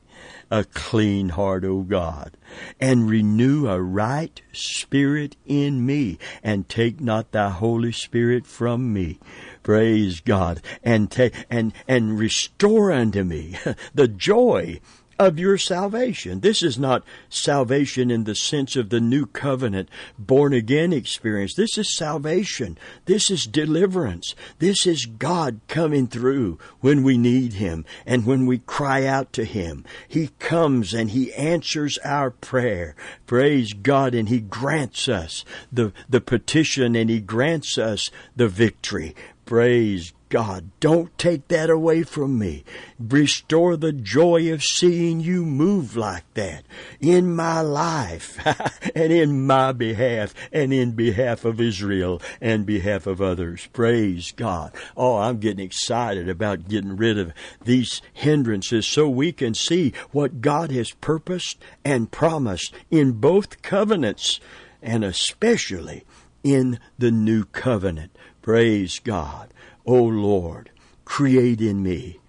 a 0.52 0.64
clean 0.64 1.30
heart, 1.30 1.64
O 1.64 1.82
God, 1.82 2.38
and 2.80 3.10
renew 3.10 3.68
a 3.68 3.82
right 3.82 4.42
spirit 4.52 5.36
in 5.46 5.86
me, 5.86 6.18
and 6.44 6.68
take 6.68 7.00
not 7.00 7.32
thy 7.32 7.50
Holy 7.50 7.92
Spirit 7.92 8.46
from 8.46 8.92
me. 8.92 9.20
Praise 9.64 10.22
God, 10.22 10.62
and 10.84 11.12
take 11.12 11.34
and 11.50 11.74
and 11.88 12.18
restore 12.18 12.92
unto 12.92 13.24
me 13.24 13.58
the 13.94 14.08
joy 14.08 14.80
of 15.20 15.38
your 15.38 15.58
salvation. 15.58 16.40
This 16.40 16.64
is 16.64 16.80
not 16.80 17.04
salvation 17.28 18.10
in 18.10 18.24
the 18.24 18.34
sense 18.34 18.78
of 18.78 18.90
the 18.90 19.02
new 19.02 19.26
covenant, 19.26 19.90
born 20.18 20.54
again 20.54 20.94
experience. 20.94 21.54
This 21.54 21.78
is 21.78 21.94
salvation. 21.94 22.78
This 23.06 23.30
is 23.30 23.46
deliverance. 23.46 24.34
This 24.60 24.88
is 24.88 25.06
God 25.06 25.60
coming 25.68 26.08
through 26.08 26.58
when 26.80 27.04
we 27.04 27.18
need 27.18 27.54
Him 27.54 27.86
and 28.06 28.26
when 28.26 28.46
we 28.46 28.60
cry 28.60 29.06
out 29.06 29.34
to 29.34 29.44
Him. 29.44 29.84
He 30.08 30.30
comes 30.40 30.94
and 30.94 31.12
He 31.12 31.34
answers 31.34 31.98
our 32.00 32.32
prayer. 32.32 32.96
Praise 33.28 33.74
God 33.74 34.16
and 34.16 34.30
He 34.30 34.40
grants 34.40 35.10
us 35.10 35.44
the, 35.72 35.92
the 36.08 36.22
petition 36.22 36.96
and 36.96 37.10
He 37.10 37.20
grants 37.20 37.78
us 37.78 38.10
the 38.38 38.48
victory. 38.48 39.16
Praise 39.46 40.14
God, 40.30 40.70
don't 40.80 41.16
take 41.18 41.48
that 41.48 41.72
away 41.72 42.04
from 42.04 42.38
me. 42.38 42.64
Restore 43.00 43.76
the 43.76 43.92
joy 43.92 44.54
of 44.54 44.64
seeing 44.64 45.20
you 45.20 45.44
move 45.44 45.98
like 45.98 46.32
that 46.36 46.66
in 47.00 47.36
my 47.36 47.62
life 47.62 48.38
and 48.96 49.12
in 49.12 49.48
my 49.48 49.72
behalf 49.72 50.36
and 50.52 50.72
in 50.72 50.92
behalf 50.92 51.46
of 51.46 51.60
Israel 51.60 52.22
and 52.40 52.64
behalf 52.64 53.08
of 53.08 53.24
others. 53.24 53.68
Praise 53.74 54.32
God. 54.32 54.72
Oh, 54.96 55.18
I'm 55.18 55.40
getting 55.40 55.66
excited 55.66 56.30
about 56.30 56.70
getting 56.70 56.96
rid 56.96 57.18
of 57.18 57.34
these 57.64 58.02
hindrances 58.14 58.86
so 58.86 59.10
we 59.10 59.32
can 59.32 59.56
see 59.56 59.94
what 60.12 60.42
God 60.42 60.70
has 60.72 60.92
purposed 60.92 61.58
and 61.84 62.12
promised 62.12 62.72
in 62.92 63.14
both 63.14 63.64
covenants 63.64 64.40
and 64.82 65.04
especially 65.04 66.04
in 66.44 66.80
the 67.00 67.12
new 67.12 67.46
covenant. 67.46 68.16
Praise 68.42 69.00
God. 69.00 69.54
O 69.90 70.04
Lord, 70.04 70.70
create 71.04 71.60
in 71.62 71.82
me. 71.82 72.20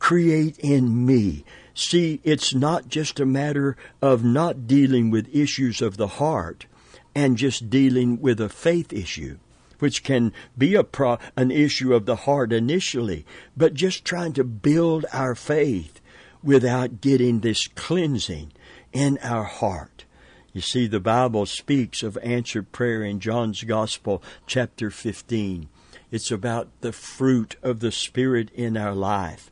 Create 0.00 0.58
in 0.58 1.06
me. 1.06 1.44
See, 1.72 2.20
it's 2.24 2.52
not 2.52 2.88
just 2.88 3.20
a 3.20 3.24
matter 3.24 3.76
of 4.02 4.24
not 4.24 4.66
dealing 4.66 5.10
with 5.10 5.32
issues 5.32 5.80
of 5.80 5.96
the 5.96 6.08
heart 6.18 6.66
and 7.14 7.36
just 7.36 7.70
dealing 7.70 8.20
with 8.20 8.40
a 8.40 8.48
faith 8.48 8.92
issue, 8.92 9.38
which 9.78 10.02
can 10.02 10.32
be 10.58 10.74
a 10.74 10.82
pro- 10.82 11.20
an 11.36 11.52
issue 11.52 11.94
of 11.94 12.04
the 12.04 12.16
heart 12.16 12.52
initially, 12.52 13.24
but 13.56 13.74
just 13.74 14.04
trying 14.04 14.32
to 14.32 14.42
build 14.42 15.06
our 15.12 15.36
faith 15.36 16.00
without 16.42 17.00
getting 17.00 17.40
this 17.40 17.68
cleansing 17.68 18.50
in 18.92 19.18
our 19.22 19.44
heart. 19.44 20.04
You 20.52 20.62
see, 20.62 20.88
the 20.88 20.98
Bible 20.98 21.46
speaks 21.46 22.02
of 22.02 22.18
answered 22.24 22.72
prayer 22.72 23.04
in 23.04 23.20
John's 23.20 23.62
Gospel, 23.62 24.20
chapter 24.48 24.90
15. 24.90 25.68
It's 26.14 26.30
about 26.30 26.68
the 26.80 26.92
fruit 26.92 27.56
of 27.60 27.80
the 27.80 27.90
Spirit 27.90 28.48
in 28.54 28.76
our 28.76 28.94
life. 28.94 29.50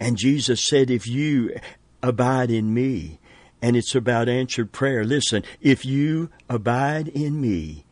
And 0.00 0.16
Jesus 0.16 0.66
said, 0.66 0.90
if 0.90 1.06
you 1.06 1.56
abide 2.02 2.50
in 2.50 2.74
me, 2.74 3.20
and 3.62 3.76
it's 3.76 3.94
about 3.94 4.28
answered 4.28 4.72
prayer. 4.72 5.04
Listen, 5.04 5.44
if 5.60 5.86
you 5.86 6.28
abide 6.48 7.06
in 7.06 7.40
me, 7.40 7.84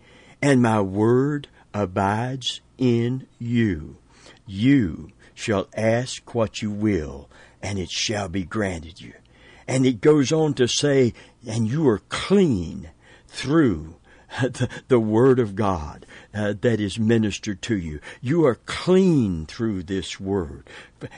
and 0.42 0.60
my 0.60 0.80
word 0.80 1.46
abides 1.72 2.60
in 2.76 3.28
you, 3.38 3.98
you 4.48 5.12
shall 5.32 5.68
ask 5.76 6.34
what 6.34 6.60
you 6.60 6.72
will, 6.72 7.30
and 7.62 7.78
it 7.78 7.88
shall 7.88 8.28
be 8.28 8.42
granted 8.42 9.00
you. 9.00 9.12
And 9.68 9.86
it 9.86 10.00
goes 10.00 10.32
on 10.32 10.54
to 10.54 10.66
say, 10.66 11.14
and 11.48 11.68
you 11.68 11.86
are 11.88 12.02
clean 12.08 12.90
through 13.28 13.94
the, 14.40 14.68
the 14.88 15.00
Word 15.00 15.38
of 15.38 15.54
God 15.54 16.06
uh, 16.34 16.54
that 16.60 16.80
is 16.80 16.98
ministered 16.98 17.62
to 17.62 17.76
you. 17.76 18.00
You 18.20 18.44
are 18.46 18.56
clean 18.66 19.46
through 19.46 19.84
this 19.84 20.20
Word. 20.20 20.68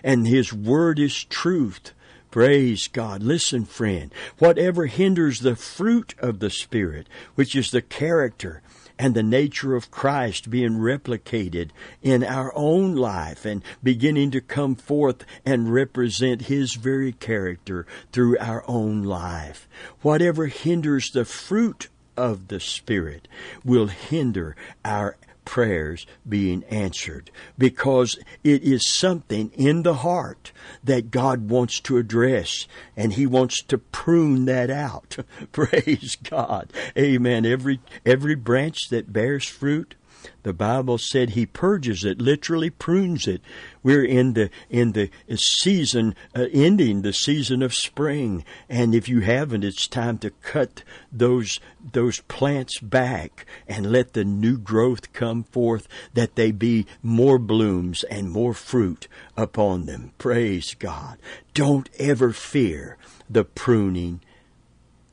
And 0.03 0.27
His 0.27 0.53
Word 0.53 0.99
is 0.99 1.25
truth. 1.25 1.93
Praise 2.31 2.87
God. 2.87 3.23
Listen, 3.23 3.65
friend. 3.65 4.15
Whatever 4.39 4.87
hinders 4.87 5.41
the 5.41 5.57
fruit 5.57 6.15
of 6.19 6.39
the 6.39 6.51
Spirit, 6.51 7.09
which 7.35 7.57
is 7.57 7.71
the 7.71 7.83
character 7.83 8.63
and 9.01 9.15
the 9.15 9.23
nature 9.23 9.75
of 9.75 9.91
Christ 9.91 10.51
being 10.51 10.73
replicated 10.73 11.71
in 12.03 12.23
our 12.23 12.53
own 12.55 12.95
life 12.95 13.47
and 13.47 13.63
beginning 13.83 14.31
to 14.33 14.43
come 14.43 14.75
forth 14.75 15.25
and 15.45 15.73
represent 15.73 16.43
His 16.43 16.75
very 16.75 17.13
character 17.13 17.87
through 18.13 18.37
our 18.39 18.63
own 18.69 19.03
life. 19.03 19.67
Whatever 20.03 20.47
hinders 20.47 21.11
the 21.11 21.25
fruit 21.25 21.89
of 22.17 22.49
the 22.49 22.61
Spirit 22.61 23.29
will 23.65 23.89
hinder 23.89 24.57
our 24.85 25.17
prayers 25.45 26.07
being 26.29 26.63
answered 26.65 27.31
because 27.59 28.17
it 28.45 28.63
is 28.63 28.97
something 28.99 29.51
in 29.55 29.83
the 29.83 29.95
heart 29.95 30.53
that 30.85 31.11
God 31.11 31.51
wants 31.51 31.81
to 31.81 31.97
address 31.97 32.69
and 32.97 33.15
he 33.15 33.27
wants 33.27 33.63
to 33.65 33.79
prune 33.79 34.45
that 34.45 34.71
out. 34.71 35.17
Praise 35.53 36.17
God. 36.23 36.73
Amen. 36.97 37.45
Every 37.45 37.81
every 38.07 38.35
branch 38.35 38.91
that 38.91 39.13
bears 39.13 39.47
fruit 39.47 39.97
the 40.43 40.53
Bible 40.53 40.99
said 40.99 41.31
he 41.31 41.47
purges 41.47 42.05
it, 42.05 42.21
literally 42.21 42.71
prunes 42.71 43.27
it. 43.27 43.43
We're 43.83 44.05
in 44.05 44.35
the 44.35 44.51
in 44.69 44.93
the 44.93 45.11
season 45.37 46.15
uh, 46.35 46.47
ending 46.53 47.03
the 47.03 47.13
season 47.13 47.63
of 47.63 47.75
spring, 47.75 48.45
and 48.69 48.95
if 48.95 49.09
you 49.09 49.21
haven't, 49.21 49.65
it's 49.65 49.87
time 49.87 50.19
to 50.19 50.31
cut 50.31 50.83
those 51.13 51.61
those 51.93 52.21
plants 52.21 52.79
back 52.81 53.47
and 53.69 53.93
let 53.93 54.13
the 54.13 54.25
new 54.25 54.59
growth 54.59 55.13
come 55.13 55.45
forth, 55.45 55.89
that 56.15 56.37
they 56.37 56.51
be 56.51 56.87
more 57.03 57.39
blooms 57.39 58.05
and 58.05 58.31
more 58.31 58.55
fruit 58.55 59.09
upon 59.37 59.87
them. 59.87 60.13
Praise 60.19 60.75
God! 60.79 61.19
Don't 61.55 61.89
ever 61.99 62.33
fear 62.33 62.97
the 63.29 63.45
pruning 63.45 64.21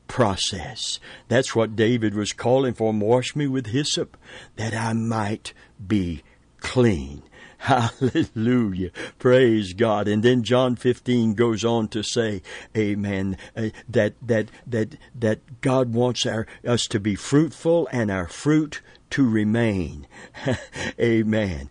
process. 0.08 0.98
That's 1.28 1.54
what 1.54 1.76
David 1.76 2.14
was 2.14 2.32
calling 2.32 2.74
for. 2.74 2.92
Wash 2.92 3.36
me 3.36 3.46
with 3.46 3.68
hyssop 3.68 4.16
that 4.56 4.74
I 4.74 4.94
might 4.94 5.52
be 5.86 6.22
clean. 6.60 7.22
Hallelujah. 7.58 8.90
Praise 9.18 9.72
God. 9.72 10.06
And 10.06 10.22
then 10.22 10.44
John 10.44 10.76
15 10.76 11.34
goes 11.34 11.64
on 11.64 11.88
to 11.88 12.02
say, 12.04 12.42
amen, 12.76 13.36
uh, 13.56 13.70
that, 13.88 14.14
that, 14.22 14.48
that, 14.66 14.96
that 15.14 15.60
God 15.60 15.92
wants 15.92 16.24
our, 16.24 16.46
us 16.64 16.86
to 16.86 17.00
be 17.00 17.16
fruitful 17.16 17.88
and 17.90 18.12
our 18.12 18.28
fruit 18.28 18.80
to 19.10 19.28
remain. 19.28 20.06
amen. 21.00 21.68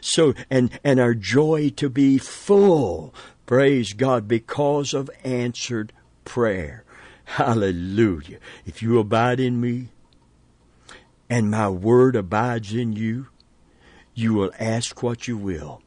So, 0.00 0.32
and, 0.48 0.70
and 0.82 0.98
our 0.98 1.14
joy 1.14 1.70
to 1.76 1.90
be 1.90 2.16
full. 2.16 3.14
Praise 3.44 3.92
God 3.92 4.26
because 4.26 4.94
of 4.94 5.10
answered 5.22 5.92
prayer. 6.24 6.85
Hallelujah. 7.26 8.38
If 8.64 8.82
you 8.82 8.98
abide 8.98 9.40
in 9.40 9.60
me 9.60 9.88
and 11.28 11.50
my 11.50 11.68
word 11.68 12.16
abides 12.16 12.72
in 12.72 12.92
you, 12.94 13.28
you 14.14 14.32
will 14.32 14.52
ask 14.58 15.02
what 15.02 15.28
you 15.28 15.36
will 15.36 15.82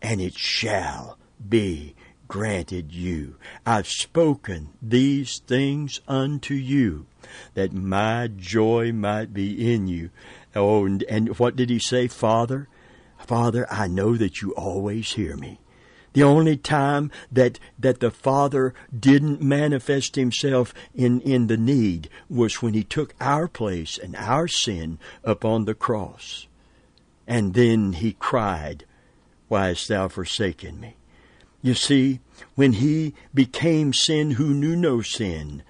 and 0.00 0.20
it 0.20 0.38
shall 0.38 1.18
be 1.46 1.94
granted 2.28 2.92
you. 2.92 3.36
I've 3.64 3.88
spoken 3.88 4.70
these 4.82 5.38
things 5.38 6.00
unto 6.08 6.54
you, 6.54 7.06
that 7.54 7.72
my 7.72 8.28
joy 8.28 8.92
might 8.92 9.32
be 9.32 9.72
in 9.72 9.86
you. 9.86 10.10
Oh, 10.54 10.86
and, 10.86 11.02
and 11.04 11.38
what 11.38 11.56
did 11.56 11.70
he 11.70 11.78
say, 11.78 12.08
Father? 12.08 12.68
Father, 13.18 13.66
I 13.70 13.88
know 13.88 14.16
that 14.16 14.40
you 14.40 14.52
always 14.54 15.12
hear 15.12 15.36
me. 15.36 15.58
The 16.16 16.22
only 16.22 16.56
time 16.56 17.10
that, 17.30 17.58
that 17.78 18.00
the 18.00 18.10
Father 18.10 18.72
didn't 18.98 19.42
manifest 19.42 20.16
himself 20.16 20.72
in, 20.94 21.20
in 21.20 21.48
the 21.48 21.58
need 21.58 22.08
was 22.30 22.62
when 22.62 22.72
he 22.72 22.84
took 22.84 23.14
our 23.20 23.46
place 23.46 23.98
and 23.98 24.16
our 24.16 24.48
sin 24.48 24.98
upon 25.22 25.66
the 25.66 25.74
cross. 25.74 26.46
And 27.26 27.52
then 27.52 27.92
he 27.92 28.14
cried, 28.14 28.86
Why 29.48 29.68
hast 29.68 29.88
thou 29.88 30.08
forsaken 30.08 30.80
me? 30.80 30.96
You 31.60 31.74
see, 31.74 32.20
when 32.54 32.72
he 32.72 33.12
became 33.34 33.92
sin 33.92 34.30
who 34.30 34.54
knew 34.54 34.74
no 34.74 35.02
sin 35.02 35.64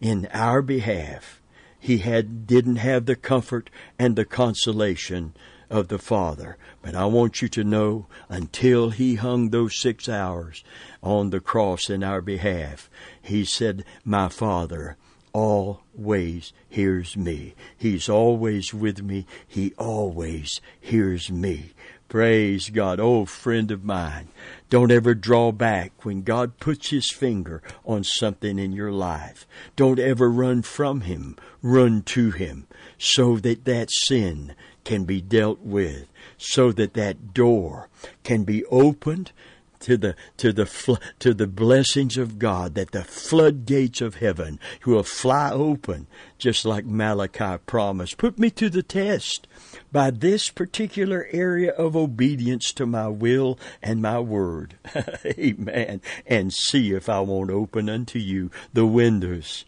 in 0.00 0.26
our 0.32 0.62
behalf, 0.62 1.42
he 1.78 1.98
had 1.98 2.46
didn't 2.46 2.76
have 2.76 3.04
the 3.04 3.14
comfort 3.14 3.68
and 3.98 4.16
the 4.16 4.24
consolation 4.24 5.34
of 5.70 5.88
the 5.88 5.98
Father. 5.98 6.56
But 6.82 6.94
I 6.94 7.06
want 7.06 7.42
you 7.42 7.48
to 7.48 7.64
know 7.64 8.06
until 8.28 8.90
he 8.90 9.16
hung 9.16 9.50
those 9.50 9.80
six 9.80 10.08
hours 10.08 10.64
on 11.02 11.30
the 11.30 11.40
cross 11.40 11.90
in 11.90 12.02
our 12.02 12.20
behalf, 12.20 12.90
he 13.22 13.44
said, 13.44 13.84
My 14.04 14.28
Father 14.28 14.96
always 15.32 16.52
hears 16.68 17.16
me. 17.16 17.54
He's 17.76 18.08
always 18.08 18.72
with 18.72 19.02
me. 19.02 19.26
He 19.46 19.74
always 19.76 20.60
hears 20.80 21.30
me. 21.30 21.72
Praise 22.08 22.70
God. 22.70 23.00
Oh, 23.00 23.24
friend 23.24 23.70
of 23.72 23.84
mine, 23.84 24.28
don't 24.70 24.92
ever 24.92 25.12
draw 25.12 25.50
back 25.50 26.04
when 26.04 26.22
God 26.22 26.58
puts 26.58 26.90
His 26.90 27.10
finger 27.10 27.62
on 27.84 28.04
something 28.04 28.58
in 28.60 28.72
your 28.72 28.92
life. 28.92 29.46
Don't 29.74 29.98
ever 29.98 30.30
run 30.30 30.62
from 30.62 31.00
Him. 31.02 31.36
Run 31.62 32.02
to 32.02 32.30
Him 32.30 32.68
so 32.96 33.36
that 33.38 33.64
that 33.64 33.90
sin 33.90 34.54
can 34.86 35.04
be 35.04 35.20
dealt 35.20 35.58
with 35.62 36.06
so 36.38 36.70
that 36.70 36.94
that 36.94 37.34
door 37.34 37.88
can 38.22 38.44
be 38.44 38.64
opened 38.66 39.32
to 39.80 39.96
the 39.96 40.14
to 40.36 40.52
the 40.52 40.98
to 41.18 41.34
the 41.34 41.48
blessings 41.48 42.16
of 42.16 42.38
God 42.38 42.76
that 42.76 42.92
the 42.92 43.02
floodgates 43.02 44.00
of 44.00 44.16
heaven 44.16 44.60
will 44.86 45.02
fly 45.02 45.50
open 45.50 46.06
just 46.38 46.64
like 46.64 46.84
Malachi 46.84 47.58
promised. 47.66 48.16
Put 48.16 48.38
me 48.38 48.48
to 48.50 48.70
the 48.70 48.84
test 48.84 49.48
by 49.90 50.12
this 50.12 50.50
particular 50.50 51.26
area 51.32 51.72
of 51.72 51.96
obedience 51.96 52.72
to 52.74 52.86
my 52.86 53.08
will 53.08 53.58
and 53.82 54.00
my 54.00 54.20
word. 54.20 54.76
Amen. 55.26 56.00
And 56.28 56.54
see 56.54 56.92
if 56.92 57.08
I 57.08 57.20
won't 57.20 57.50
open 57.50 57.90
unto 57.90 58.20
you 58.20 58.52
the 58.72 58.86
windows 58.86 59.64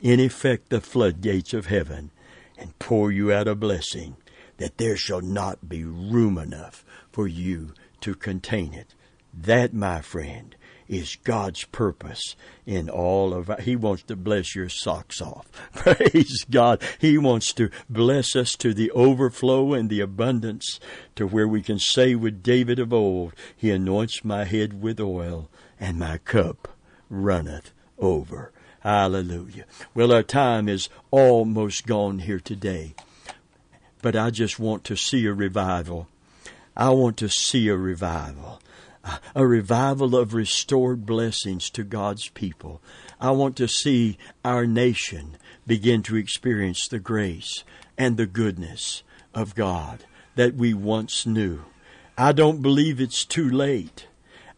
in 0.00 0.20
effect 0.20 0.70
the 0.70 0.80
floodgates 0.80 1.52
of 1.52 1.66
heaven 1.66 2.10
and 2.56 2.78
pour 2.78 3.10
you 3.10 3.32
out 3.32 3.48
a 3.48 3.56
blessing 3.56 4.16
that 4.58 4.78
there 4.78 4.96
shall 4.96 5.20
not 5.20 5.68
be 5.68 5.84
room 5.84 6.38
enough 6.38 6.84
for 7.10 7.26
you 7.26 7.72
to 8.00 8.14
contain 8.14 8.74
it. 8.74 8.94
That, 9.32 9.74
my 9.74 10.00
friend, 10.00 10.54
is 10.88 11.16
God's 11.24 11.64
purpose 11.64 12.36
in 12.66 12.88
all 12.88 13.32
of 13.32 13.50
our, 13.50 13.60
He 13.60 13.74
wants 13.76 14.02
to 14.04 14.16
bless 14.16 14.54
your 14.54 14.68
socks 14.68 15.20
off. 15.20 15.50
Praise 15.74 16.44
God. 16.50 16.82
He 16.98 17.18
wants 17.18 17.52
to 17.54 17.70
bless 17.88 18.36
us 18.36 18.54
to 18.56 18.74
the 18.74 18.90
overflow 18.92 19.72
and 19.72 19.88
the 19.88 20.00
abundance 20.00 20.78
to 21.16 21.26
where 21.26 21.48
we 21.48 21.62
can 21.62 21.78
say 21.78 22.14
with 22.14 22.42
David 22.42 22.78
of 22.78 22.92
old, 22.92 23.32
He 23.56 23.70
anoints 23.70 24.24
my 24.24 24.44
head 24.44 24.82
with 24.82 25.00
oil 25.00 25.48
and 25.80 25.98
my 25.98 26.18
cup 26.18 26.68
runneth 27.08 27.72
over. 27.98 28.52
Hallelujah. 28.80 29.64
Well, 29.94 30.12
our 30.12 30.22
time 30.22 30.68
is 30.68 30.90
almost 31.10 31.86
gone 31.86 32.20
here 32.20 32.40
today 32.40 32.94
but 34.04 34.14
I 34.14 34.28
just 34.28 34.58
want 34.58 34.84
to 34.84 34.98
see 34.98 35.24
a 35.24 35.32
revival. 35.32 36.08
I 36.76 36.90
want 36.90 37.16
to 37.16 37.30
see 37.30 37.68
a 37.68 37.76
revival. 37.78 38.60
A 39.34 39.46
revival 39.46 40.14
of 40.14 40.34
restored 40.34 41.06
blessings 41.06 41.70
to 41.70 41.84
God's 41.84 42.28
people. 42.28 42.82
I 43.18 43.30
want 43.30 43.56
to 43.56 43.66
see 43.66 44.18
our 44.44 44.66
nation 44.66 45.38
begin 45.66 46.02
to 46.02 46.16
experience 46.16 46.86
the 46.86 46.98
grace 46.98 47.64
and 47.96 48.18
the 48.18 48.26
goodness 48.26 49.04
of 49.34 49.54
God 49.54 50.04
that 50.34 50.54
we 50.54 50.74
once 50.74 51.24
knew. 51.24 51.62
I 52.18 52.32
don't 52.32 52.60
believe 52.60 53.00
it's 53.00 53.24
too 53.24 53.48
late. 53.48 54.06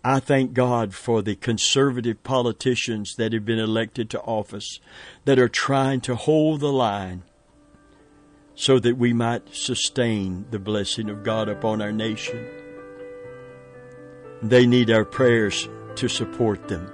I 0.02 0.18
thank 0.18 0.54
God 0.54 0.92
for 0.92 1.22
the 1.22 1.36
conservative 1.36 2.24
politicians 2.24 3.14
that 3.14 3.32
have 3.32 3.44
been 3.44 3.60
elected 3.60 4.10
to 4.10 4.20
office 4.22 4.80
that 5.24 5.38
are 5.38 5.48
trying 5.48 6.00
to 6.00 6.16
hold 6.16 6.58
the 6.58 6.72
line 6.72 7.22
so 8.56 8.78
that 8.78 8.96
we 8.96 9.12
might 9.12 9.54
sustain 9.54 10.46
the 10.50 10.58
blessing 10.58 11.10
of 11.10 11.22
God 11.22 11.48
upon 11.48 11.82
our 11.82 11.92
nation. 11.92 12.48
They 14.42 14.66
need 14.66 14.90
our 14.90 15.04
prayers 15.04 15.68
to 15.96 16.08
support 16.08 16.66
them. 16.66 16.90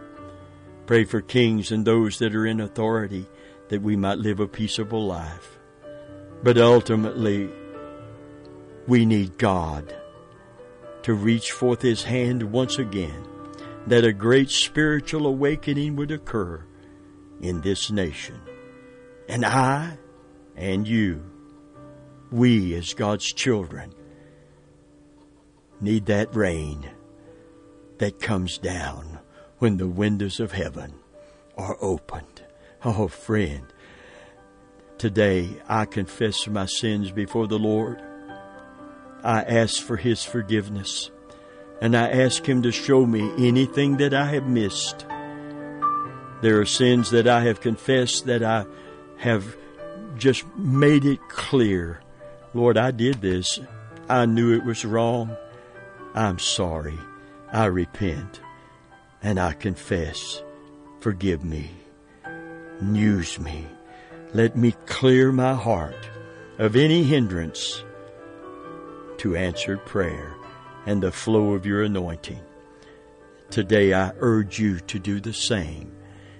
Pray 0.87 1.05
for 1.05 1.20
kings 1.20 1.70
and 1.70 1.85
those 1.85 2.18
that 2.18 2.35
are 2.35 2.46
in 2.46 2.61
authority 2.61 3.27
that 3.68 3.81
we 3.81 3.96
might 3.96 4.18
live 4.18 4.40
a 4.40 4.48
peaceable 4.48 5.07
life. 5.07 5.59
But 6.42 6.59
ultimately, 6.59 7.48
we 8.88 9.07
need 9.07 9.38
God 9.38 9.96
to 11.05 11.14
reach 11.14 11.53
forth 11.53 11.83
His 11.83 12.03
hand 12.03 12.42
once 12.42 12.79
again, 12.79 13.25
that 13.87 14.05
a 14.05 14.12
great 14.12 14.51
spiritual 14.51 15.27
awakening 15.27 15.94
would 15.94 16.11
occur 16.11 16.64
in 17.40 17.61
this 17.61 17.90
nation. 17.90 18.40
And 19.29 19.44
I 19.44 19.98
and 20.57 20.87
you 20.87 21.32
we 22.33 22.75
as 22.75 22.95
God's 22.95 23.33
children 23.33 23.92
need 25.81 26.07
that 26.07 26.35
rain 26.35 26.88
that 27.99 28.21
comes 28.21 28.59
down 28.59 29.18
when 29.59 29.77
the 29.77 29.87
windows 29.87 30.40
of 30.40 30.53
heaven 30.53 30.95
are 31.57 31.77
opened. 31.81 32.42
Oh, 32.85 33.09
friend, 33.09 33.66
today 34.99 35.51
I 35.68 35.85
confess 35.85 36.49
my 36.49 36.66
sins 36.66 37.11
before 37.11 37.47
the 37.47 37.59
Lord. 37.59 38.03
I 39.23 39.42
ask 39.42 39.83
for 39.83 39.97
His 39.97 40.25
forgiveness 40.25 41.11
and 41.81 41.97
I 41.97 42.09
ask 42.09 42.45
Him 42.45 42.62
to 42.62 42.73
show 42.73 43.05
me 43.05 43.31
anything 43.47 43.99
that 43.99 44.14
I 44.14 44.27
have 44.27 44.47
missed. 44.49 45.07
There 46.40 46.61
are 46.61 46.66
sins 46.66 47.11
that 47.11 47.29
I 47.29 47.42
have 47.42 47.61
confessed 47.61 48.27
that 48.27 48.42
I 48.42 48.66
have 49.18 49.57
just 50.16 50.45
made 50.57 51.05
it 51.05 51.21
clear 51.29 52.01
Lord, 52.55 52.77
I 52.77 52.91
did 52.91 53.21
this. 53.21 53.61
I 54.09 54.27
knew 54.27 54.55
it 54.55 54.65
was 54.65 54.85
wrong. 54.85 55.37
I'm 56.15 56.38
sorry. 56.38 56.99
I 57.51 57.67
repent 57.67 58.41
and 59.23 59.38
I 59.38 59.53
confess. 59.53 60.43
Forgive 61.01 61.43
me. 61.45 61.71
Use 62.83 63.38
me. 63.38 63.67
Let 64.35 64.57
me 64.57 64.75
clear 64.87 65.33
my 65.33 65.55
heart 65.55 66.09
of 66.59 66.77
any 66.77 67.05
hindrance 67.05 67.85
to 69.19 69.37
answered 69.37 69.85
prayer 69.87 70.35
and 70.85 71.03
the 71.03 71.12
flow 71.12 71.53
of 71.53 71.65
your 71.65 71.83
anointing. 71.83 72.41
Today 73.51 73.95
I 73.95 74.12
urge 74.19 74.59
you 74.59 74.81
to 74.81 74.99
do 74.99 75.21
the 75.21 75.33
same. 75.33 75.93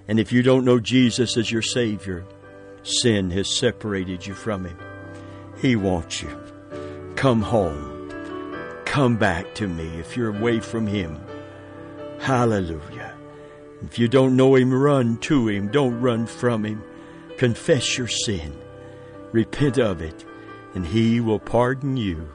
And 0.07 0.19
if 0.19 0.31
you 0.31 0.43
don't 0.43 0.65
know 0.65 0.79
Jesus 0.79 1.37
as 1.37 1.51
your 1.51 1.61
Savior, 1.61 2.25
sin 2.83 3.31
has 3.31 3.57
separated 3.57 4.27
you 4.27 4.33
from 4.33 4.65
Him. 4.65 4.92
He 5.63 5.77
wants 5.77 6.21
you. 6.21 6.29
Come 7.15 7.41
home. 7.41 8.11
Come 8.83 9.15
back 9.15 9.55
to 9.55 9.67
me 9.67 9.87
if 9.97 10.17
you're 10.17 10.37
away 10.37 10.59
from 10.59 10.85
Him. 10.85 11.17
Hallelujah. 12.19 13.15
If 13.81 13.97
you 13.97 14.09
don't 14.09 14.35
know 14.35 14.55
Him, 14.55 14.73
run 14.73 15.17
to 15.19 15.47
Him. 15.47 15.69
Don't 15.69 16.01
run 16.01 16.27
from 16.27 16.65
Him. 16.65 16.83
Confess 17.37 17.97
your 17.97 18.09
sin. 18.09 18.53
Repent 19.31 19.77
of 19.79 20.01
it, 20.01 20.25
and 20.75 20.85
He 20.85 21.21
will 21.21 21.39
pardon 21.39 21.95
you. 21.95 22.27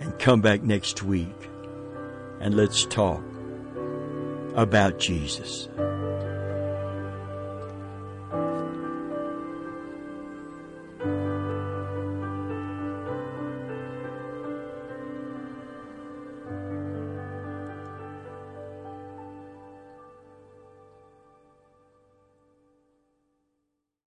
And 0.00 0.18
come 0.18 0.40
back 0.40 0.62
next 0.62 1.04
week 1.04 1.48
and 2.40 2.56
let's 2.56 2.84
talk 2.84 3.22
about 4.54 4.98
Jesus. 4.98 5.68